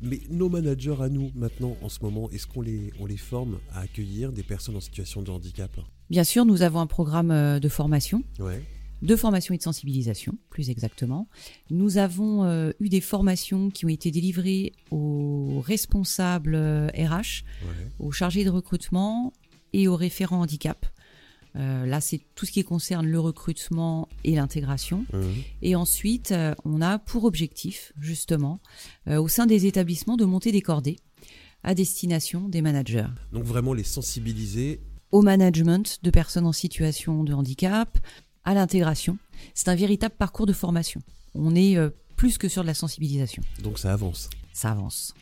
Mais 0.00 0.20
nos 0.30 0.48
managers 0.48 0.94
à 1.00 1.08
nous, 1.08 1.32
maintenant, 1.34 1.76
en 1.82 1.88
ce 1.88 1.98
moment, 2.02 2.30
est-ce 2.30 2.46
qu'on 2.46 2.60
les, 2.60 2.92
on 3.00 3.06
les 3.06 3.16
forme 3.16 3.58
à 3.72 3.80
accueillir 3.80 4.30
des 4.30 4.44
personnes 4.44 4.76
en 4.76 4.80
situation 4.80 5.22
de 5.22 5.30
handicap? 5.32 5.72
Bien 6.08 6.22
sûr, 6.24 6.44
nous 6.46 6.62
avons 6.62 6.78
un 6.80 6.86
programme 6.86 7.30
euh, 7.32 7.58
de 7.58 7.68
formation, 7.68 8.22
Ouais. 8.38 8.62
de 9.02 9.16
formation 9.16 9.54
et 9.54 9.58
de 9.58 9.62
sensibilisation, 9.64 10.38
plus 10.50 10.70
exactement. 10.70 11.28
Nous 11.70 11.98
avons 11.98 12.44
euh, 12.44 12.70
eu 12.78 12.88
des 12.88 13.00
formations 13.00 13.70
qui 13.70 13.86
ont 13.86 13.88
été 13.88 14.12
délivrées 14.12 14.72
aux 14.92 15.60
responsables 15.66 16.54
euh, 16.54 16.86
RH, 16.96 17.42
ouais. 17.64 17.88
aux 17.98 18.12
chargés 18.12 18.44
de 18.44 18.50
recrutement 18.50 19.32
et 19.72 19.88
aux 19.88 19.96
référents 19.96 20.42
handicap. 20.42 20.86
Euh, 21.58 21.86
là, 21.86 22.00
c'est 22.00 22.20
tout 22.34 22.46
ce 22.46 22.52
qui 22.52 22.62
concerne 22.62 23.06
le 23.06 23.18
recrutement 23.18 24.08
et 24.24 24.34
l'intégration. 24.36 25.04
Mhm. 25.12 25.34
Et 25.62 25.76
ensuite, 25.76 26.32
euh, 26.32 26.54
on 26.64 26.80
a 26.80 26.98
pour 26.98 27.24
objectif, 27.24 27.92
justement, 28.00 28.60
euh, 29.08 29.20
au 29.20 29.28
sein 29.28 29.46
des 29.46 29.66
établissements, 29.66 30.16
de 30.16 30.24
monter 30.24 30.52
des 30.52 30.62
cordées 30.62 30.96
à 31.64 31.74
destination 31.74 32.48
des 32.48 32.62
managers. 32.62 33.08
Donc 33.32 33.44
vraiment 33.44 33.74
les 33.74 33.82
sensibiliser. 33.82 34.80
Au 35.10 35.22
management 35.22 35.98
de 36.02 36.10
personnes 36.10 36.46
en 36.46 36.52
situation 36.52 37.24
de 37.24 37.32
handicap, 37.32 37.98
à 38.44 38.54
l'intégration. 38.54 39.18
C'est 39.54 39.68
un 39.68 39.74
véritable 39.74 40.14
parcours 40.16 40.46
de 40.46 40.52
formation. 40.52 41.02
On 41.34 41.54
est 41.56 41.76
plus 42.16 42.38
que 42.38 42.48
sur 42.48 42.62
de 42.62 42.66
la 42.66 42.74
sensibilisation. 42.74 43.42
Donc 43.62 43.78
ça 43.78 43.92
avance. 43.92 44.30
Ça 44.52 44.70
avance. 44.70 45.14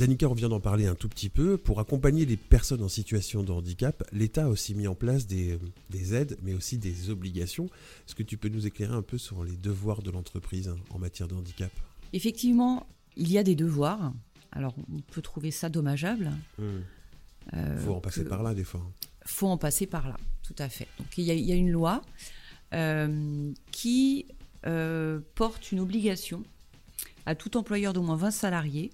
Danica, 0.00 0.30
on 0.30 0.32
vient 0.32 0.48
d'en 0.48 0.60
parler 0.60 0.86
un 0.86 0.94
tout 0.94 1.10
petit 1.10 1.28
peu. 1.28 1.58
Pour 1.58 1.78
accompagner 1.78 2.24
les 2.24 2.38
personnes 2.38 2.82
en 2.82 2.88
situation 2.88 3.42
de 3.42 3.52
handicap, 3.52 4.02
l'État 4.12 4.46
a 4.46 4.48
aussi 4.48 4.74
mis 4.74 4.86
en 4.86 4.94
place 4.94 5.26
des, 5.26 5.58
des 5.90 6.14
aides, 6.14 6.38
mais 6.42 6.54
aussi 6.54 6.78
des 6.78 7.10
obligations. 7.10 7.66
Est-ce 8.08 8.14
que 8.14 8.22
tu 8.22 8.38
peux 8.38 8.48
nous 8.48 8.66
éclairer 8.66 8.94
un 8.94 9.02
peu 9.02 9.18
sur 9.18 9.44
les 9.44 9.58
devoirs 9.58 10.00
de 10.00 10.10
l'entreprise 10.10 10.68
hein, 10.68 10.78
en 10.88 10.98
matière 10.98 11.28
de 11.28 11.34
handicap? 11.34 11.70
Effectivement, 12.14 12.86
il 13.18 13.30
y 13.30 13.36
a 13.36 13.42
des 13.42 13.54
devoirs. 13.54 14.14
Alors, 14.52 14.74
on 14.90 15.00
peut 15.00 15.20
trouver 15.20 15.50
ça 15.50 15.68
dommageable. 15.68 16.32
Il 16.58 16.64
euh, 17.58 17.78
faut 17.84 17.92
en 17.92 18.00
passer 18.00 18.24
que- 18.24 18.28
par 18.30 18.42
là 18.42 18.54
des 18.54 18.64
fois. 18.64 18.80
faut 19.26 19.48
en 19.48 19.58
passer 19.58 19.86
par 19.86 20.08
là, 20.08 20.16
tout 20.42 20.56
à 20.58 20.70
fait. 20.70 20.88
Donc 20.98 21.18
il 21.18 21.24
y 21.24 21.30
a, 21.30 21.34
il 21.34 21.44
y 21.44 21.52
a 21.52 21.56
une 21.56 21.70
loi 21.70 22.00
euh, 22.72 23.52
qui 23.70 24.24
euh, 24.64 25.20
porte 25.34 25.72
une 25.72 25.80
obligation 25.80 26.42
à 27.26 27.34
tout 27.34 27.58
employeur 27.58 27.92
d'au 27.92 28.00
moins 28.02 28.16
20 28.16 28.30
salariés 28.30 28.90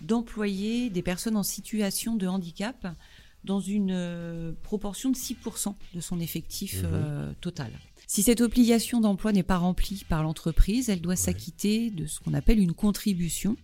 d'employer 0.00 0.90
des 0.90 1.02
personnes 1.02 1.36
en 1.36 1.42
situation 1.42 2.16
de 2.16 2.26
handicap 2.26 2.86
dans 3.44 3.60
une 3.60 3.90
euh, 3.92 4.52
proportion 4.62 5.10
de 5.10 5.16
6% 5.16 5.74
de 5.94 6.00
son 6.00 6.20
effectif 6.20 6.82
Mhm. 6.82 6.90
euh, 6.92 7.32
total. 7.40 7.70
Si 8.06 8.22
cette 8.22 8.40
obligation 8.40 9.00
d'emploi 9.00 9.32
n'est 9.32 9.42
pas 9.42 9.58
remplie 9.58 10.04
par 10.08 10.22
l'entreprise, 10.22 10.88
elle 10.88 11.00
doit 11.00 11.14
s'acquitter 11.16 11.90
de 11.90 12.06
ce 12.06 12.20
qu'on 12.20 12.34
appelle 12.34 12.58
une 12.58 12.72
contribution. 12.72 13.56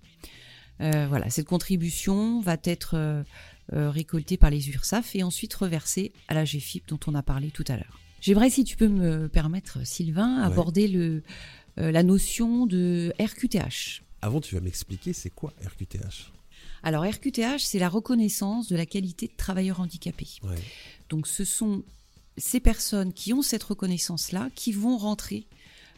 Euh, 0.81 1.07
voilà, 1.09 1.31
cette 1.31 1.47
contribution 1.47 2.41
va 2.41 2.57
être 2.65 2.95
euh, 2.95 3.23
récoltée 3.73 4.37
par 4.37 4.51
les 4.51 4.69
URSAF 4.69 5.17
et 5.17 5.23
ensuite 5.23 5.55
reversée 5.55 6.13
à 6.29 6.35
la 6.35 6.45
GFIP 6.45 6.87
dont 6.89 7.01
on 7.07 7.15
a 7.15 7.23
parlé 7.23 7.51
tout 7.51 7.65
à 7.69 7.77
l'heure. 7.77 7.99
J'aimerais, 8.21 8.51
si 8.51 8.65
tu 8.65 8.77
peux 8.77 8.89
me 8.89 9.29
permettre, 9.29 9.87
Sylvain, 9.87 10.41
Ouais. 10.41 10.47
aborder 10.47 10.89
le, 10.89 11.23
euh, 11.79 11.91
la 11.91 12.03
notion 12.03 12.67
de 12.67 13.13
RQTH. 13.19 14.03
Avant, 14.25 14.41
tu 14.41 14.55
vas 14.55 14.63
m'expliquer 14.63 15.13
c'est 15.13 15.29
quoi 15.29 15.53
RQTH 15.63 16.33
Alors, 16.83 17.05
RQTH, 17.05 17.59
c'est 17.59 17.79
la 17.79 17.91
reconnaissance 17.91 18.69
de 18.69 18.77
la 18.77 18.87
qualité 18.87 19.27
de 19.27 19.35
travailleur 19.37 19.81
handicapé. 19.81 20.27
Ouais. 20.43 20.57
Donc, 21.11 21.27
ce 21.27 21.45
sont 21.45 21.83
ces 22.39 22.59
personnes 22.59 23.13
qui 23.13 23.35
ont 23.35 23.43
cette 23.43 23.63
reconnaissance-là 23.63 24.49
qui 24.55 24.73
vont 24.73 24.97
rentrer 24.97 25.47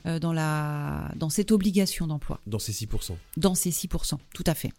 euh, 0.06 0.18
dans, 0.18 0.33
la, 0.33 1.12
dans 1.14 1.30
cette 1.30 1.52
obligation 1.52 2.09
d'emploi. 2.09 2.40
Dans 2.49 2.59
ces 2.59 2.73
6%. 2.73 3.16
dans 3.37 3.54
ces 3.54 3.71
6%, 3.71 4.18
tout 4.35 4.45
à 4.45 4.54
fait. 4.54 4.73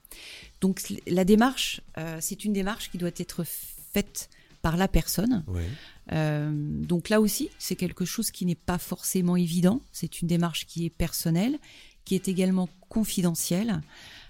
Donc 0.62 0.82
la 1.08 1.24
démarche, 1.24 1.82
euh, 1.98 2.18
c'est 2.22 2.44
une 2.46 2.54
démarche 2.54 2.92
qui 2.92 2.98
doit 2.98 3.12
être 3.16 3.44
faite 3.46 4.30
par 4.62 4.78
la 4.78 4.88
personne. 4.88 5.44
Ouais. 5.48 5.68
Euh, 6.14 6.52
donc 6.54 7.10
là 7.10 7.20
aussi, 7.20 7.50
c'est 7.60 7.76
quelque 7.76 8.06
chose 8.06 8.32
qui 8.32 8.46
n'est 8.46 8.56
pas 8.56 8.78
forcément 8.78 9.36
évident. 9.36 9.82
C'est 9.92 10.22
une 10.22 10.28
démarche 10.28 10.66
qui 10.66 10.86
est 10.86 10.90
personnelle, 10.90 11.58
qui 12.08 12.16
est 12.16 12.28
également 12.30 12.70
confidentielle. 12.90 13.82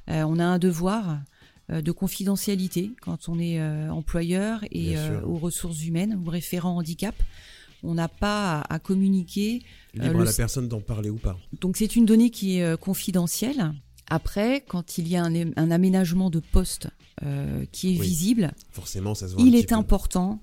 Euh, 0.09 0.23
on 0.23 0.39
a 0.39 0.45
un 0.45 0.57
devoir 0.57 1.19
euh, 1.69 1.81
de 1.81 1.91
confidentialité 1.91 2.91
quand 3.01 3.29
on 3.29 3.37
est 3.39 3.59
euh, 3.59 3.89
employeur 3.91 4.61
et 4.71 4.95
aux 5.23 5.37
ressources 5.37 5.83
humaines 5.85 6.19
ou 6.25 6.29
référent 6.29 6.75
handicap. 6.77 7.15
On 7.83 7.93
n'a 7.93 8.07
pas 8.07 8.61
à, 8.61 8.73
à 8.75 8.79
communiquer 8.79 9.61
Libre 9.93 10.21
à 10.21 10.25
la 10.25 10.33
personne 10.33 10.67
d'en 10.67 10.81
parler 10.81 11.09
ou 11.11 11.17
pas. 11.17 11.37
donc 11.61 11.77
c'est 11.77 11.95
une 11.95 12.05
donnée 12.05 12.31
qui 12.31 12.57
est 12.59 12.79
confidentielle. 12.79 13.73
Après, 14.09 14.61
quand 14.67 14.97
il 14.97 15.07
y 15.07 15.15
a 15.15 15.23
un, 15.23 15.33
un 15.55 15.69
aménagement 15.69 16.29
de 16.31 16.39
poste 16.39 16.87
euh, 17.23 17.65
qui 17.71 17.95
est 17.95 17.99
Oui. 17.99 18.07
visible, 18.07 18.53
Forcément, 18.71 19.13
ça 19.13 19.27
se 19.27 19.33
voit 19.33 19.43
un 19.43 19.45
il 19.45 19.55
est 19.55 19.71
important, 19.73 20.39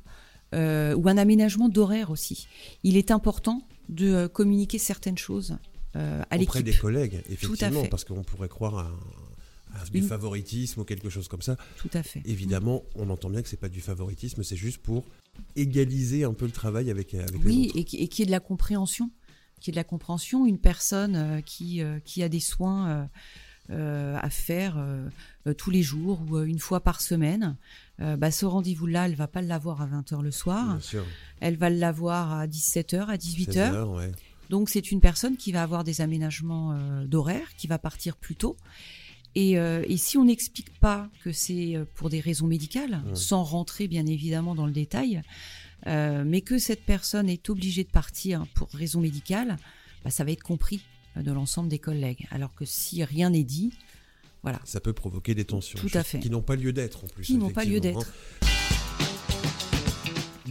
euh, 0.55 0.95
ou 0.95 1.09
un 1.09 1.17
aménagement 1.17 1.69
d'horaire 1.69 2.11
aussi, 2.11 2.47
il 2.85 2.97
est 2.97 3.11
important 3.11 3.63
de 3.89 4.27
communiquer 4.29 4.79
certaines 4.79 5.19
choses 5.19 5.57
euh, 5.97 6.21
à 6.31 6.37
Auprès 6.37 6.39
l'équipe. 6.39 6.65
des 6.65 6.73
collègues, 6.77 7.23
effectivement, 7.31 7.85
parce 7.87 8.05
qu'on 8.05 8.23
pourrait 8.23 8.49
croire 8.49 8.79
à, 8.79 8.91
du 9.91 9.99
Une- 9.99 10.07
favoritisme 10.07 10.81
ou 10.81 10.85
quelque 10.85 11.09
chose 11.11 11.27
comme 11.29 11.43
ça. 11.43 11.57
Tout 11.79 11.91
à 11.95 12.03
fait. 12.03 12.23
Évidemment, 12.25 12.83
on 12.95 13.11
entend 13.11 13.29
bien 13.31 13.43
que 13.43 13.49
c'est 13.49 13.57
pas 13.61 13.69
du 13.69 13.81
favoritisme, 13.81 14.43
c'est 14.45 14.57
juste 14.57 14.79
pour 14.79 15.05
égaliser 15.57 16.25
un 16.25 16.33
peu 16.33 16.45
le 16.47 16.53
travail 16.53 16.91
avec, 16.91 17.15
avec 17.15 17.33
les 17.33 17.39
Oui, 17.39 17.67
autres. 17.69 17.79
et 17.95 18.03
et 18.05 18.09
qui 18.09 18.23
est 18.23 18.27
de 18.27 18.31
la 18.31 18.41
compréhension. 18.41 19.11
Qui 19.61 19.71
est 19.71 19.73
de 19.73 19.77
la 19.77 19.85
compréhension. 19.85 20.47
Une 20.47 20.59
personne 20.59 21.17
euh, 21.17 21.41
qui, 21.41 21.83
euh, 21.83 21.99
qui 22.05 22.23
a 22.23 22.29
des 22.29 22.41
soins 22.41 22.89
euh, 22.89 23.05
euh, 23.71 24.17
à 24.21 24.31
faire 24.31 24.77
euh, 24.79 25.09
euh, 25.47 25.55
tous 25.55 25.71
les 25.71 25.83
jours 25.83 26.21
ou 26.29 26.37
euh, 26.37 26.45
une 26.45 26.59
fois 26.59 26.81
par 26.81 27.01
semaine, 27.01 27.57
euh, 28.01 28.17
bah, 28.17 28.31
ce 28.31 28.45
rendez-vous-là, 28.47 29.07
elle 29.07 29.15
va 29.17 29.27
pas 29.27 29.43
l'avoir 29.43 29.81
à 29.81 29.87
20h 29.87 30.21
le 30.23 30.31
soir. 30.31 30.67
Bien 30.67 30.81
sûr. 30.81 31.05
Elle 31.41 31.57
va 31.57 31.71
l'avoir 31.71 32.33
à 32.33 32.47
17h, 32.47 33.07
à 33.09 33.17
18h. 33.17 33.53
16 33.53 33.57
heures, 33.59 33.91
ouais. 33.91 34.13
Donc 34.51 34.69
c'est 34.69 34.91
une 34.93 35.01
personne 35.01 35.37
qui 35.37 35.53
va 35.53 35.63
avoir 35.63 35.85
des 35.85 36.01
aménagements 36.01 36.73
euh, 36.73 37.05
d'horaire, 37.07 37.49
qui 37.57 37.67
va 37.67 37.79
partir 37.79 38.17
plus 38.17 38.37
tôt. 38.37 38.57
Et, 39.37 39.59
euh, 39.59 39.83
et 39.89 39.97
si 39.97 40.17
on 40.17 40.25
n'explique 40.27 40.79
pas 40.79 41.09
que 41.25 41.33
c'est 41.33 41.75
euh, 41.77 41.85
pour 41.97 42.09
des 42.11 42.21
raisons 42.21 42.47
médicales, 42.47 43.03
Ouais. 43.07 43.15
sans 43.17 43.43
rentrer 43.43 43.89
bien 43.89 44.07
évidemment 44.07 44.55
dans 44.55 44.67
le 44.67 44.73
détail, 44.73 45.23
euh, 45.87 46.23
mais 46.25 46.41
que 46.41 46.59
cette 46.59 46.85
personne 46.85 47.29
est 47.29 47.51
obligée 47.51 47.83
de 47.85 47.91
partir 47.91 48.47
pour 48.55 48.69
raison 48.71 49.01
médicale, 49.01 49.57
bah, 50.05 50.11
ça 50.11 50.23
va 50.25 50.31
être 50.31 50.43
compris 50.45 50.83
de 51.17 51.33
l'ensemble 51.33 51.69
des 51.69 51.79
collègues. 51.79 52.27
Alors 52.31 52.55
que 52.55 52.65
si 52.65 53.03
rien 53.05 53.31
n'est 53.31 53.43
dit, 53.45 53.73
voilà. 54.43 54.61
Ça 54.65 54.81
peut 54.81 54.93
provoquer 54.93 55.35
des 55.35 55.45
tensions. 55.45 55.79
Tout 55.79 55.91
à 55.95 56.03
fait. 56.05 56.21
Qui 56.21 56.31
n'ont 56.31 56.43
pas 56.43 56.55
lieu 56.57 56.73
d'être 56.73 57.03
en 57.05 57.07
plus. 57.09 57.25
Qui 57.25 57.37
n'ont 57.37 57.51
pas 57.51 57.65
lieu 57.65 57.77
effectivement, 57.79 58.01
d'être. 58.01 58.13
hein. 58.43 58.47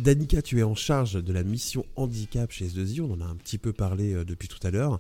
Danica, 0.03 0.41
tu 0.41 0.60
es 0.60 0.63
en 0.63 0.75
charge 0.75 1.24
de 1.24 1.31
la 1.31 1.43
mission 1.43 1.86
handicap 1.95 2.51
chez 2.51 2.67
S2I. 2.67 3.00
On 3.00 3.13
en 3.13 3.22
a 3.22 3.25
un 3.25 3.38
petit 3.38 3.57
peu 3.57 3.72
parlé 3.72 4.13
euh, 4.13 4.25
depuis 4.25 4.50
tout 4.50 4.60
à 4.67 4.69
l'heure. 4.69 4.98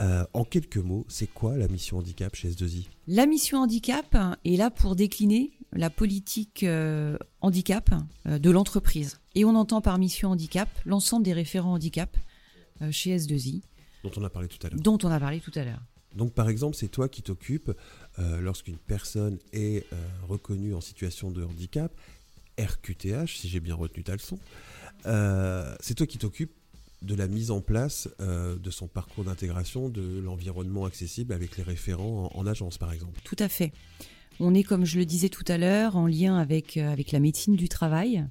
Euh, 0.00 0.24
en 0.32 0.44
quelques 0.44 0.78
mots, 0.78 1.04
c'est 1.10 1.26
quoi 1.26 1.58
la 1.58 1.68
mission 1.68 1.98
handicap 1.98 2.34
chez 2.34 2.48
S2I 2.48 2.86
La 3.06 3.26
mission 3.26 3.58
handicap 3.58 4.16
est 4.46 4.56
là 4.56 4.70
pour 4.70 4.96
décliner 4.96 5.50
la 5.72 5.90
politique 5.90 6.62
euh, 6.62 7.18
handicap 7.42 7.90
euh, 8.26 8.38
de 8.38 8.50
l'entreprise. 8.50 9.20
Et 9.34 9.44
on 9.44 9.54
entend 9.56 9.82
par 9.82 9.98
mission 9.98 10.30
handicap 10.30 10.70
l'ensemble 10.86 11.22
des 11.26 11.34
référents 11.34 11.74
handicap 11.74 12.16
chez 12.90 13.14
S2I, 13.14 13.60
Dont 14.04 14.10
on 14.16 14.24
a 14.24 14.30
parlé 14.30 14.48
tout 14.48 14.66
à 14.66 14.70
l'heure. 14.70 14.80
dont 14.80 14.96
on 15.02 15.10
a 15.10 15.20
parlé 15.20 15.38
tout 15.40 15.52
à 15.54 15.64
l'heure. 15.64 15.82
Donc 16.16 16.32
par 16.32 16.48
exemple, 16.48 16.74
c'est 16.76 16.88
toi 16.88 17.10
qui 17.10 17.20
t'occupes, 17.20 17.70
lorsqu'une 18.16 18.78
personne 18.78 19.38
est 19.52 19.86
reconnue 20.26 20.72
en 20.72 20.80
situation 20.80 21.30
de 21.30 21.44
handicap, 21.44 21.92
RQTH, 22.64 23.36
si 23.36 23.48
j'ai 23.48 23.60
bien 23.60 23.74
retenu 23.74 24.02
ta 24.04 24.12
leçon, 24.12 24.38
euh, 25.06 25.74
c'est 25.80 25.94
toi 25.94 26.06
qui 26.06 26.18
t'occupes 26.18 26.52
de 27.02 27.14
la 27.14 27.28
mise 27.28 27.50
en 27.50 27.60
place 27.62 28.08
euh, 28.20 28.56
de 28.58 28.70
son 28.70 28.86
parcours 28.86 29.24
d'intégration, 29.24 29.88
de 29.88 30.20
l'environnement 30.20 30.84
accessible 30.84 31.32
avec 31.32 31.56
les 31.56 31.62
référents 31.62 32.30
en, 32.34 32.40
en 32.40 32.46
agence 32.46 32.76
par 32.76 32.92
exemple. 32.92 33.20
Tout 33.24 33.36
à 33.38 33.48
fait. 33.48 33.72
On 34.38 34.54
est, 34.54 34.62
comme 34.62 34.84
je 34.84 34.98
le 34.98 35.06
disais 35.06 35.28
tout 35.30 35.44
à 35.48 35.56
l'heure, 35.58 35.96
en 35.96 36.06
lien 36.06 36.36
avec, 36.36 36.76
euh, 36.76 36.90
avec 36.92 37.12
la 37.12 37.20
médecine 37.20 37.56
du 37.56 37.68
travail 37.68 38.24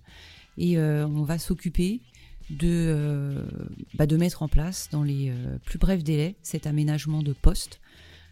et 0.58 0.78
on 0.78 1.24
va 1.24 1.40
s'occuper 1.40 2.02
de, 2.50 3.46
bah, 3.94 4.06
de 4.08 4.18
mettre 4.18 4.44
en 4.44 4.50
place 4.50 4.90
dans 4.92 5.04
les 5.04 5.32
plus 5.64 5.80
brefs 5.80 6.04
délais 6.04 6.36
cet 6.44 6.68
aménagement 6.68 7.24
de 7.24 7.32
poste. 7.32 7.80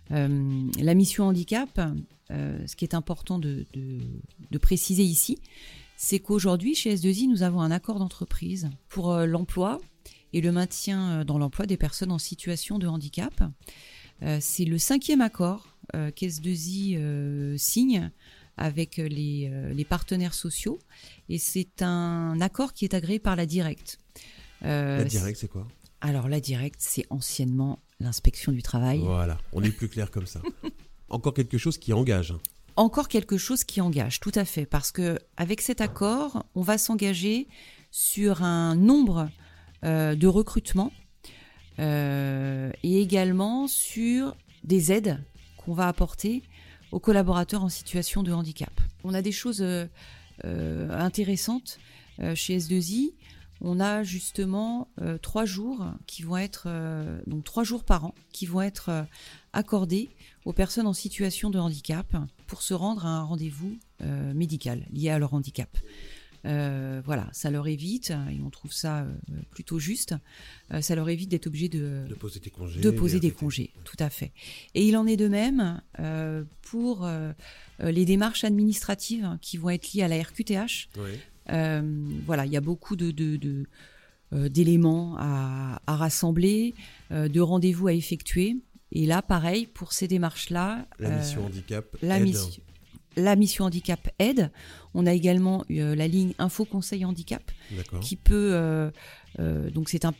La 0.10 0.94
mission 0.94 1.25
handicap, 1.25 1.80
ce 2.30 2.75
qui 2.75 2.84
est 2.84 2.96
important 2.96 3.39
de- 3.39 3.66
de 3.74 4.58
préciser 4.58 5.04
ici, 5.04 5.39
c'est 5.98 6.20
qu'aujourd'hui, 6.20 6.75
chez 6.75 6.96
S2I, 6.96 7.27
nous 7.27 7.44
avons 7.44 7.60
un 7.60 7.72
accord 7.72 8.00
d'entreprise 8.00 8.70
pour 8.88 9.12
euh, 9.12 9.25
l'emploi 9.25 9.82
et 10.32 10.42
le 10.42 10.51
maintien 10.51 11.10
euh, 11.10 11.24
dans 11.24 11.39
l'emploi 11.39 11.66
des 11.66 11.75
personnes 11.75 12.12
en 12.12 12.20
situation 12.20 12.77
de 12.80 12.88
handicap. 12.88 13.44
Euh, 14.24 14.38
c'est 14.42 14.66
le 14.66 14.77
cinquième 14.77 15.22
accord 15.22 15.75
euh, 15.96 16.12
qu'S2I 16.12 16.98
euh, 16.98 17.56
signe 17.58 18.12
avec 18.58 18.98
les, 18.98 19.51
les 19.72 19.86
partenaires 19.86 20.34
sociaux 20.34 20.80
et 21.30 21.38
c'est 21.38 21.84
un 21.84 22.42
accord 22.42 22.74
qui 22.74 22.86
est 22.86 22.96
agréé 22.96 23.20
par 23.20 23.36
la 23.36 23.46
Directe. 23.46 24.00
La 24.62 25.04
direct, 25.04 25.38
c'est 25.39 25.48
quoi? 25.48 25.68
Alors 26.01 26.27
la 26.27 26.39
Directe, 26.39 26.80
c'est 26.80 27.06
anciennement 27.12 27.77
l'inspection 28.00 28.51
du 28.51 28.63
travail. 28.63 28.98
Voilà, 28.98 29.38
on 29.54 29.62
est 29.62 29.70
plus 29.70 29.89
clair 29.89 30.10
comme 30.10 30.25
ça. 30.25 30.42
Encore 31.10 31.36
quelque 31.36 31.60
chose 31.60 31.77
qui 31.77 31.94
engage. 31.94 32.34
Encore 32.77 33.07
quelque 33.07 33.38
chose 33.38 33.63
qui 33.63 33.81
engage, 33.81 34.19
tout 34.19 34.31
à 34.36 34.46
fait, 34.46 34.67
parce 34.67 34.91
que 34.91 35.17
avec 35.36 35.62
cet 35.62 35.81
accord, 35.81 36.46
on 36.53 36.62
va 36.62 36.77
s'engager 36.77 37.48
sur 37.89 38.43
un 38.43 38.75
nombre 38.75 39.31
euh, 39.84 40.13
de 40.13 40.27
recrutements 40.27 40.91
euh, 41.79 42.72
et 42.84 43.01
également 43.01 43.67
sur 43.67 44.38
des 44.63 44.91
aides 44.91 45.24
qu'on 45.57 45.74
va 45.74 45.88
apporter 45.88 46.43
aux 46.91 47.00
collaborateurs 47.00 47.63
en 47.63 47.69
situation 47.69 48.22
de 48.22 48.31
handicap. 48.31 48.79
On 49.03 49.15
a 49.15 49.24
des 49.24 49.31
choses 49.31 49.62
euh, 49.63 49.88
intéressantes 50.43 51.79
chez 52.36 52.60
S2I. 52.60 53.15
On 53.60 53.79
a 53.79 54.03
justement 54.03 54.88
trois 55.24 55.46
jours 55.46 55.84
qui 56.05 56.22
vont 56.22 56.38
être 56.38 56.67
donc 57.25 57.43
trois 57.43 57.63
jours 57.63 57.84
par 57.84 58.05
an 58.05 58.13
qui 58.31 58.46
vont 58.46 58.62
être 58.62 59.07
accordés 59.51 60.10
aux 60.46 60.53
personnes 60.53 60.86
en 60.86 60.93
situation 60.93 61.50
de 61.50 61.57
handicap 61.57 62.15
pour 62.48 62.62
se 62.62 62.74
rendre 62.74 63.06
à 63.06 63.10
un 63.10 63.24
rendez-vous 63.24 63.77
euh, 64.01 64.34
médical 64.34 64.86
lié 64.92 65.10
à 65.10 65.20
leur 65.20 65.34
handicap. 65.34 65.77
Euh, 66.46 67.01
voilà, 67.06 67.27
ça 67.34 67.51
leur 67.51 67.68
évite, 67.68 68.12
et 68.12 68.42
on 68.42 68.50
trouve 68.50 68.72
ça 68.72 69.01
euh, 69.01 69.13
plutôt 69.51 69.80
juste, 69.80 70.16
euh, 70.72 70.82
ça 70.82 70.96
leur 70.96 71.10
évite 71.10 71.30
d'être 71.30 71.48
obligé 71.48 71.68
de, 71.68 72.06
De 72.08 72.16
poser 72.16 72.39
tes 72.39 72.50
congés. 72.50 72.80
de 72.80 72.89
poser 72.89 73.20
des 73.20 73.32
congés, 73.32 73.74
tout 73.84 73.98
à 74.00 74.10
fait. 74.10 74.32
Et 74.74 74.88
il 74.88 74.96
en 74.96 75.06
est 75.08 75.18
de 75.18 75.27
même 75.27 75.82
pour 76.62 77.08
les 77.80 78.06
démarches 78.06 78.44
administratives 78.44 79.38
qui 79.42 79.58
vont 79.58 79.70
être 79.70 79.92
liées 79.94 80.04
à 80.04 80.08
la 80.08 80.22
RQTH. 80.22 80.89
Voilà, 81.48 82.46
il 82.46 82.51
y 82.51 82.58
a 82.58 82.62
beaucoup 82.62 82.96
de, 82.96 83.12
d'éléments 84.32 85.16
à, 85.18 85.82
à 85.88 85.96
rassembler, 85.96 86.75
de 87.12 87.39
rendez-vous 87.42 87.88
à 87.88 87.94
effectuer. 87.94 88.58
Et 88.91 89.06
là, 89.06 89.22
pareil, 89.22 89.67
pour 89.67 89.94
ces 89.94 90.08
démarches-là, 90.08 90.86
La 91.00 91.10
euh, 91.10 91.20
mission 91.20 91.46
handicap. 91.46 91.86
la, 92.01 92.17
aide. 92.17 92.24
mission, 92.24 92.62
la 93.15 93.36
mission 93.36 93.65
handicap 93.65 94.10
aide. 94.19 94.52
On 94.93 95.06
a 95.06 95.13
également 95.13 95.63
euh, 95.71 95.95
la 95.95 96.08
ligne 96.08 96.34
Info 96.39 96.65
Conseil 96.65 97.04
Handicap 97.06 97.43
D'accord. 97.76 98.00
qui 98.00 98.15
peut, 98.15 98.52
euh, 98.54 99.69
donc 99.71 99.89
c'est 99.89 100.06
un 100.06 100.13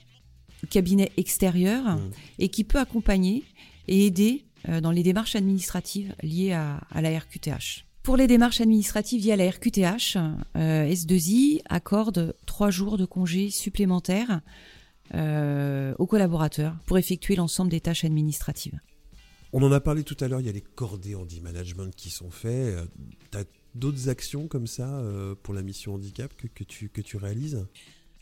cabinet 0.70 1.12
extérieur 1.18 1.96
Mm. 1.98 2.12
et 2.40 2.50
qui 2.50 2.64
peut 2.64 2.80
accompagner 2.80 3.44
et 3.88 4.06
aider 4.06 4.44
dans 4.82 4.92
les 4.92 5.04
démarches 5.04 5.36
administratives 5.36 6.14
liées 6.24 6.52
à, 6.52 6.82
à 6.92 7.02
la 7.02 7.18
RQTH. 7.18 7.86
Pour 8.04 8.18
les 8.18 8.28
démarches 8.28 8.60
administratives 8.60 9.24
liées 9.24 9.32
à 9.34 9.36
la 9.36 9.50
RQTH, 9.50 10.18
euh, 10.56 10.90
S2I 10.92 11.62
accorde 11.70 12.36
trois 12.46 12.70
jours 12.70 12.98
de 12.98 13.06
congés 13.06 13.50
supplémentaires 13.50 14.42
euh, 15.14 15.94
aux 16.00 16.08
collaborateurs 16.08 16.76
pour 16.86 16.98
effectuer 16.98 17.36
l'ensemble 17.36 17.72
des 17.72 17.82
tâches 17.82 18.04
administratives. 18.06 18.80
On 19.54 19.64
en 19.64 19.72
a 19.72 19.80
parlé 19.80 20.04
tout 20.04 20.18
à 20.20 20.28
l'heure, 20.28 20.42
il 20.42 20.46
y 20.46 20.50
a 20.50 20.54
les 20.54 20.62
cordées 20.62 21.16
handi 21.16 21.40
management 21.42 21.94
qui 21.96 22.10
sont 22.10 22.30
faits. 22.32 22.76
Tu 23.32 23.38
as 23.38 23.44
d'autres 23.76 24.10
actions 24.10 24.48
comme 24.48 24.68
ça 24.68 24.98
euh, 25.00 25.36
pour 25.42 25.54
la 25.54 25.62
mission 25.62 25.94
handicap 25.94 26.34
que, 26.36 26.48
que, 26.48 26.64
tu, 26.64 26.90
que 26.90 27.02
tu 27.02 27.16
réalises? 27.18 27.66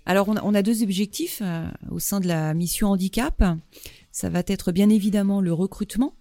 Alors, 0.05 0.29
on 0.29 0.35
a, 0.35 0.43
on 0.43 0.53
a 0.53 0.61
deux 0.61 0.83
objectifs 0.83 1.41
euh, 1.43 1.67
au 1.89 1.97
sein 1.97 2.19
de 2.19 2.27
la 2.27 2.53
mission 2.53 2.89
handicap. 2.89 3.43
Ça 4.11 4.29
va 4.29 4.43
être 4.45 4.71
bien 4.71 4.89
évidemment 4.89 5.41
le 5.41 5.51
recrutement 5.51 6.13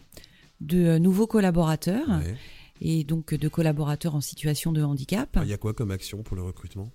de 0.62 0.78
euh, 0.78 0.98
nouveaux 0.98 1.26
collaborateurs 1.26 2.08
Ouais. 2.08 2.34
et 2.80 3.04
donc 3.04 3.34
de 3.34 3.48
collaborateurs 3.48 4.14
en 4.14 4.22
situation 4.22 4.72
de 4.72 4.82
handicap. 4.82 5.38
Il 5.42 5.48
y 5.48 5.52
a 5.52 5.58
quoi 5.58 5.74
comme 5.74 5.90
action 5.90 6.22
pour 6.22 6.34
le 6.34 6.42
recrutement? 6.42 6.90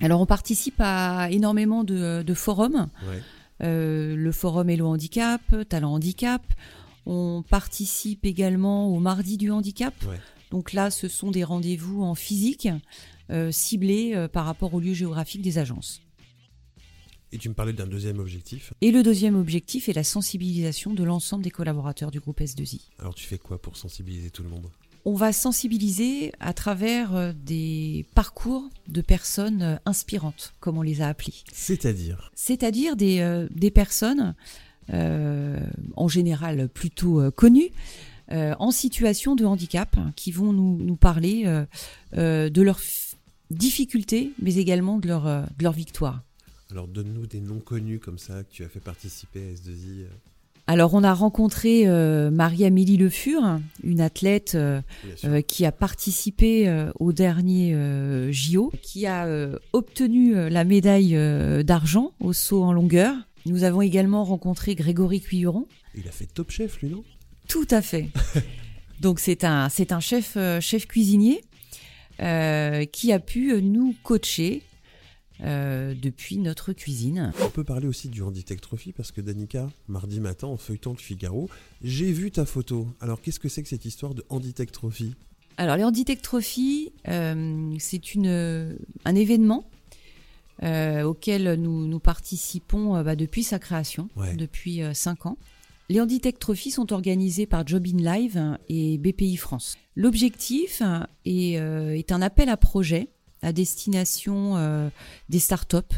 Alors, 0.00 0.20
on 0.20 0.26
participe 0.26 0.80
à 0.80 1.28
énormément 1.30 1.84
de, 1.84 2.22
de 2.22 2.34
forums. 2.34 2.88
Ouais. 3.06 3.22
Euh, 3.62 4.16
le 4.16 4.32
forum 4.32 4.70
Hello 4.70 4.86
Handicap, 4.86 5.42
Talent 5.68 5.92
Handicap. 5.92 6.42
On 7.06 7.42
participe 7.42 8.24
également 8.24 8.88
au 8.88 8.98
Mardi 9.00 9.36
du 9.36 9.50
Handicap. 9.50 9.94
Ouais. 10.04 10.18
Donc 10.50 10.72
là, 10.72 10.90
ce 10.90 11.08
sont 11.08 11.30
des 11.30 11.44
rendez-vous 11.44 12.02
en 12.02 12.14
physique 12.14 12.68
euh, 13.30 13.52
ciblés 13.52 14.12
euh, 14.14 14.28
par 14.28 14.44
rapport 14.44 14.74
au 14.74 14.80
lieu 14.80 14.94
géographique 14.94 15.42
des 15.42 15.58
agences. 15.58 16.00
Et 17.32 17.38
tu 17.38 17.48
me 17.48 17.54
parlais 17.54 17.72
d'un 17.72 17.86
deuxième 17.86 18.18
objectif. 18.18 18.74
Et 18.80 18.90
le 18.90 19.04
deuxième 19.04 19.36
objectif 19.36 19.88
est 19.88 19.92
la 19.92 20.02
sensibilisation 20.02 20.92
de 20.94 21.04
l'ensemble 21.04 21.44
des 21.44 21.50
collaborateurs 21.50 22.10
du 22.10 22.18
groupe 22.18 22.40
S2I. 22.40 22.80
Alors 22.98 23.14
tu 23.14 23.24
fais 23.24 23.38
quoi 23.38 23.62
pour 23.62 23.76
sensibiliser 23.76 24.30
tout 24.30 24.42
le 24.42 24.48
monde? 24.48 24.66
On 25.04 25.14
va 25.14 25.32
sensibiliser 25.32 26.32
à 26.40 26.52
travers 26.52 27.14
euh, 27.14 27.32
des 27.34 28.04
parcours 28.14 28.68
de 28.88 29.00
personnes 29.00 29.62
euh, 29.62 29.76
inspirantes, 29.86 30.52
comme 30.60 30.76
on 30.76 30.82
les 30.82 31.00
a 31.00 31.08
appelés. 31.08 31.34
C'est-à-dire 31.52 32.30
C'est-à-dire 32.34 32.96
des, 32.96 33.20
euh, 33.20 33.48
des 33.50 33.70
personnes, 33.70 34.34
euh, 34.92 35.58
en 35.96 36.08
général 36.08 36.68
plutôt 36.68 37.20
euh, 37.20 37.30
connues, 37.30 37.70
en 38.32 38.70
situation 38.70 39.34
de 39.34 39.44
handicap, 39.44 39.96
hein, 39.98 40.12
qui 40.14 40.30
vont 40.30 40.52
nous, 40.52 40.76
nous 40.76 40.94
parler 40.94 41.46
de 42.12 42.62
leurs 42.62 42.78
difficultés, 43.50 44.30
mais 44.40 44.54
également 44.54 44.98
de 44.98 45.08
leur, 45.08 45.24
de 45.24 45.64
leur 45.64 45.72
victoire. 45.72 46.22
Alors 46.70 46.86
donne-nous 46.86 47.26
des 47.26 47.40
noms 47.40 47.58
connus 47.58 47.98
comme 47.98 48.18
ça 48.18 48.44
que 48.44 48.52
tu 48.52 48.62
as 48.62 48.68
fait 48.68 48.78
participer 48.78 49.40
à 49.40 49.52
S2I. 49.52 50.06
Alors, 50.70 50.94
on 50.94 51.02
a 51.02 51.12
rencontré 51.12 51.88
euh, 51.88 52.30
Marie-Amélie 52.30 52.96
Le 52.96 53.08
Fur, 53.08 53.58
une 53.82 54.00
athlète 54.00 54.52
euh, 54.54 54.80
euh, 55.24 55.42
qui 55.42 55.66
a 55.66 55.72
participé 55.72 56.72
au 57.00 57.12
dernier 57.12 57.76
JO, 58.30 58.70
qui 58.80 59.04
a 59.04 59.26
obtenu 59.72 60.48
la 60.48 60.62
médaille 60.62 61.18
d'argent 61.64 62.12
au 62.20 62.32
saut 62.32 62.62
en 62.62 62.72
longueur. 62.72 63.16
Nous 63.46 63.64
avons 63.64 63.82
également 63.82 64.22
rencontré 64.22 64.76
Grégory 64.76 65.20
Cuilleron. 65.20 65.66
Il 65.96 66.06
a 66.06 66.12
fait 66.12 66.26
Top 66.26 66.52
Chef, 66.52 66.80
lui, 66.82 66.90
non? 66.90 67.02
Tout 67.48 67.66
à 67.72 67.82
fait. 67.82 68.10
Donc 69.00 69.18
c'est 69.18 69.42
un 69.42 69.68
c'est 69.70 69.90
un 69.90 69.98
chef 69.98 70.38
chef 70.60 70.86
cuisinier 70.86 71.40
qui 72.20 73.12
a 73.12 73.18
pu 73.18 73.60
nous 73.60 73.96
coacher 74.04 74.62
euh, 75.42 75.94
depuis 76.00 76.36
notre 76.38 76.72
cuisine. 76.72 77.32
On 77.42 77.48
peut 77.50 77.64
parler 77.64 77.86
aussi 77.86 78.08
du 78.08 78.22
Handitech 78.22 78.60
Trophy 78.60 78.92
parce 78.92 79.12
que 79.12 79.20
Danica, 79.20 79.70
mardi 79.88 80.20
matin, 80.20 80.46
en 80.48 80.56
feuilletant 80.56 80.92
le 80.92 80.98
Figaro, 80.98 81.48
j'ai 81.82 82.12
vu 82.12 82.30
ta 82.30 82.44
photo. 82.44 82.86
Alors 83.00 83.20
qu'est-ce 83.20 83.40
que 83.40 83.48
c'est 83.48 83.62
que 83.62 83.68
cette 83.68 83.84
histoire 83.84 84.14
de 84.14 84.24
Handitech 84.28 84.72
Trophy 84.72 85.14
Alors 85.56 85.76
les 85.76 85.84
Handitech 85.84 86.22
Trophy, 86.22 86.92
euh, 87.08 87.74
c'est 87.78 88.14
une 88.14 88.76
un 89.04 89.14
événement 89.14 89.64
euh, 90.62 91.04
auquel 91.04 91.54
nous, 91.54 91.86
nous 91.86 92.00
participons 92.00 93.02
bah, 93.02 93.16
depuis 93.16 93.42
sa 93.42 93.58
création, 93.58 94.08
Ouais. 94.16 94.34
depuis 94.36 94.82
euh, 94.82 94.92
cinq 94.92 95.24
ans. 95.26 95.38
Les 95.88 96.00
Handitech 96.00 96.38
Trophy 96.38 96.70
sont 96.70 96.92
organisés 96.92 97.46
par 97.46 97.66
Job 97.66 97.84
in 97.86 97.96
Live 97.96 98.58
et 98.68 98.96
BPI 98.98 99.36
France. 99.36 99.76
L'objectif 99.96 100.82
est, 101.24 101.54
est 101.54 102.12
un 102.12 102.22
appel 102.22 102.48
à 102.48 102.56
projet 102.56 103.08
à 103.42 103.52
destination 103.52 104.56
euh, 104.56 104.88
des 105.28 105.38
startups, 105.38 105.96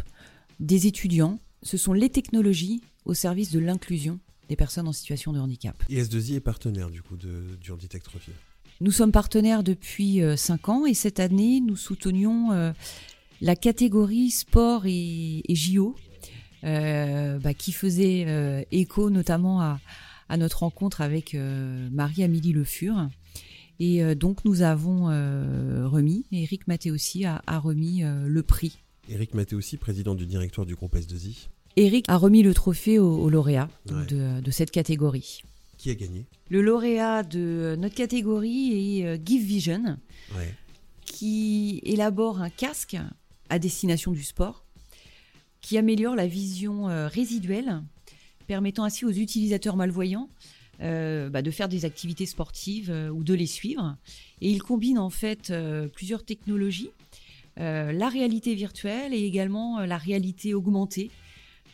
des 0.61 0.87
étudiants. 0.87 1.39
Ce 1.63 1.77
sont 1.77 1.93
les 1.93 2.11
technologies 2.11 2.83
au 3.05 3.15
service 3.15 3.51
de 3.51 3.59
l'inclusion 3.59 4.21
des 4.49 4.57
personnes 4.57 4.89
en 4.89 4.93
situation 4.93 5.33
de 5.33 5.39
handicap. 5.39 5.83
Et 5.89 6.03
S2I 6.03 6.37
est 6.37 6.41
partenaire 6.41 6.91
du 6.91 7.03
coup 7.03 7.17
de, 7.17 7.57
du 7.61 7.71
Handitech 7.71 8.03
Trophy. 8.03 8.31
Nous 8.81 8.91
sommes 8.91 9.13
partenaires 9.13 9.63
depuis 9.63 10.21
5 10.37 10.69
ans 10.69 10.87
et 10.87 10.95
cette 10.95 11.21
année, 11.21 11.61
nous 11.61 11.77
soutenions 11.77 12.75
la 13.41 13.57
catégorie 13.57 14.31
sport 14.31 14.83
et, 14.87 15.43
JO, 15.49 15.95
bah, 16.63 17.55
qui 17.57 17.71
faisait 17.71 18.67
écho 18.73 19.09
notamment 19.09 19.61
à, 19.61 19.81
à, 20.29 20.37
notre 20.37 20.61
rencontre 20.61 21.01
avec 21.01 21.35
Marie-Amélie 21.35 22.53
Le 22.53 22.65
Fur. 22.65 23.09
Et 23.85 24.01
euh, 24.01 24.15
donc 24.15 24.45
nous 24.45 24.63
avons 24.63 25.11
euh, 25.11 25.89
remis, 25.89 26.25
Eric 26.31 26.69
Matteossi 26.69 27.25
a, 27.25 27.43
a 27.49 27.59
remis 27.59 28.05
euh, 28.05 28.29
le 28.29 28.45
prix. 28.45 28.79
Eric 29.09 29.35
Matteossi, 29.35 29.77
président 29.77 30.15
du 30.15 30.25
directoire 30.25 30.65
du 30.65 30.77
groupe 30.77 30.95
S2I. 30.95 31.49
Eric 31.75 32.05
a 32.07 32.17
remis 32.17 32.45
le 32.45 32.55
trophée 32.55 33.01
au, 33.01 33.29
lauréat 33.29 33.69
de, 33.87 34.51
cette 34.53 34.71
catégorie. 34.71 35.43
Qui 35.79 35.91
a 35.91 35.97
gagné? 35.97 36.27
Le 36.49 36.63
lauréat 36.63 37.25
de 37.25 37.75
notre 37.77 37.97
catégorie 37.97 39.01
est 39.01 39.27
Give 39.27 39.43
Vision, 39.43 39.99
qui 41.05 41.81
élabore 41.83 42.41
un 42.41 42.51
casque 42.51 42.97
à 43.49 43.59
destination 43.59 44.13
du 44.13 44.23
sport, 44.23 44.65
qui 45.61 45.77
améliore 45.77 46.15
la 46.15 46.29
vision 46.29 46.85
résiduelle, 47.09 47.83
permettant 48.47 48.85
ainsi 48.85 49.05
aux 49.05 49.11
utilisateurs 49.11 49.77
malvoyants 49.77 50.29
euh, 50.83 51.29
bah, 51.29 51.43
de 51.43 51.51
faire 51.53 51.69
des 51.69 51.85
activités 51.85 52.27
sportives 52.27 52.91
euh, 52.91 53.09
ou 53.09 53.23
de 53.23 53.35
les 53.35 53.47
suivre. 53.47 53.97
Et 54.41 54.51
il 54.51 54.63
combine 54.63 54.99
en 54.99 55.11
fait 55.11 55.51
euh, 55.51 55.87
plusieurs 55.87 56.25
technologies, 56.25 56.91
la 57.57 58.09
réalité 58.09 58.55
virtuelle 58.55 59.13
et 59.13 59.25
également 59.25 59.81
la 59.81 59.99
réalité 59.99 60.55
augmentée 60.55 61.11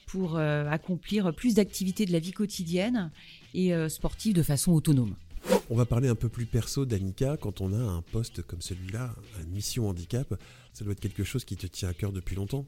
pour 0.07 0.37
accomplir 0.37 1.33
plus 1.33 1.55
d'activités 1.55 2.05
de 2.05 2.11
la 2.11 2.19
vie 2.19 2.33
quotidienne 2.33 3.13
et 3.55 3.73
sportive 3.89 4.35
de 4.35 4.43
façon 4.43 4.73
autonome. 4.73 5.15
On 5.71 5.77
va 5.77 5.87
parler 5.87 6.09
un 6.09 6.17
peu 6.17 6.29
plus 6.29 6.47
perso 6.47 6.85
d'Annika. 6.85 7.37
Quand 7.37 7.61
on 7.61 7.73
a 7.73 7.79
un 7.79 8.03
poste 8.03 8.43
comme 8.43 8.61
celui-là, 8.61 9.15
une 9.41 9.53
mission 9.53 9.89
handicap, 9.89 10.35
ça 10.73 10.85
doit 10.85 10.95
être 10.95 11.01
quelque 11.01 11.23
chose 11.23 11.45
qui 11.45 11.55
te 11.55 11.69
tient 11.69 11.91
à 11.91 11.95
cœur 11.95 12.11
depuis 12.11 12.35
longtemps? 12.35 12.67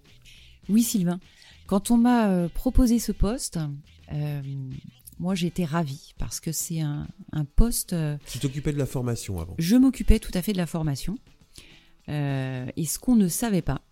Oui, 0.68 0.84
Sylvain. 0.84 1.18
Quand 1.66 1.90
on 1.90 1.96
m'a 1.96 2.48
proposé 2.50 3.00
ce 3.00 3.10
poste, 3.10 3.58
moi 5.20 5.34
j'étais 5.34 5.66
ravie 5.66 6.14
parce 6.18 6.40
que 6.40 6.50
c'est 6.50 6.80
un, 6.80 7.06
poste. 7.54 7.92
Euh, 7.92 8.16
tu 8.26 8.38
t'occupais 8.38 8.72
de 8.72 8.78
la 8.78 8.86
formation 8.86 9.38
avant 9.38 9.54
Je 9.58 9.76
m'occupais 9.76 10.18
tout 10.18 10.32
à 10.34 10.42
fait 10.42 10.52
de 10.52 10.56
la 10.56 10.66
formation. 10.66 11.18
Euh, 12.08 12.66
et 12.76 12.86
ce 12.86 12.98
qu'on 12.98 13.14
ne 13.14 13.28
savait 13.28 13.62
pas, 13.62 13.82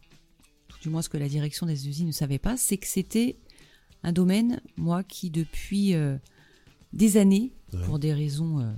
du 0.81 0.89
moins 0.89 1.03
ce 1.03 1.09
que 1.09 1.19
la 1.19 1.29
direction 1.29 1.67
des 1.67 1.87
usines 1.87 2.09
ne 2.09 2.13
savait 2.13 2.39
pas, 2.39 2.57
c'est 2.57 2.79
que 2.79 2.87
c'était 2.87 3.37
un 4.03 4.13
domaine, 4.13 4.61
moi, 4.77 5.05
qui 5.05 5.31
depuis 5.31 5.95
euh, 5.95 6.17
des 6.93 7.19
années, 7.19 7.53
pour 7.85 7.99
des 7.99 8.15
raisons 8.15 8.75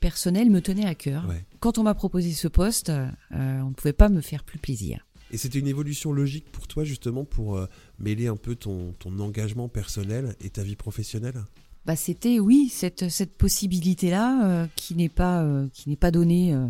personnelles, 0.00 0.50
me 0.50 0.62
tenait 0.62 0.86
à 0.86 0.94
cœur. 0.94 1.26
Quand 1.60 1.76
on 1.76 1.82
m'a 1.82 1.94
proposé 1.94 2.32
ce 2.32 2.48
poste, 2.48 2.90
on 3.30 3.68
ne 3.68 3.74
pouvait 3.74 3.92
pas 3.92 4.08
me 4.08 4.22
faire 4.22 4.42
plus 4.42 4.58
plaisir. 4.58 5.06
Et 5.30 5.36
c'était 5.36 5.58
une 5.58 5.66
évolution 5.66 6.12
logique 6.12 6.50
pour 6.50 6.66
toi, 6.66 6.84
justement, 6.84 7.26
pour 7.26 7.60
mêler 7.98 8.28
un 8.28 8.36
peu 8.36 8.54
ton, 8.54 8.94
ton 8.98 9.18
engagement 9.18 9.68
personnel 9.68 10.34
et 10.40 10.48
ta 10.48 10.62
vie 10.62 10.76
professionnelle? 10.76 11.44
Bah, 11.86 11.94
c'était 11.94 12.40
oui 12.40 12.68
cette, 12.68 13.08
cette 13.08 13.38
possibilité-là 13.38 14.44
euh, 14.44 14.66
qui 14.74 14.96
n'est 14.96 15.08
pas 15.08 15.44
euh, 15.44 15.68
qui 15.72 15.88
n'est 15.88 15.96
pas 15.96 16.10
donnée 16.10 16.52
euh, 16.52 16.66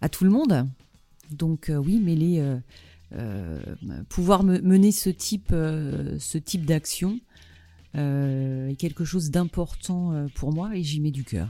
à 0.00 0.08
tout 0.08 0.22
le 0.22 0.30
monde. 0.30 0.68
Donc 1.30 1.72
oui, 1.74 2.00
mais 2.02 2.14
les 2.14 2.42
pouvoir 4.08 4.44
mener 4.44 4.92
ce 4.92 5.10
type 5.10 5.50
ce 5.50 6.38
type 6.38 6.66
d'action 6.66 7.18
est 7.94 8.76
quelque 8.78 9.04
chose 9.04 9.30
d'important 9.30 10.26
pour 10.34 10.52
moi 10.52 10.76
et 10.76 10.82
j'y 10.82 11.00
mets 11.00 11.10
du 11.10 11.24
cœur 11.24 11.48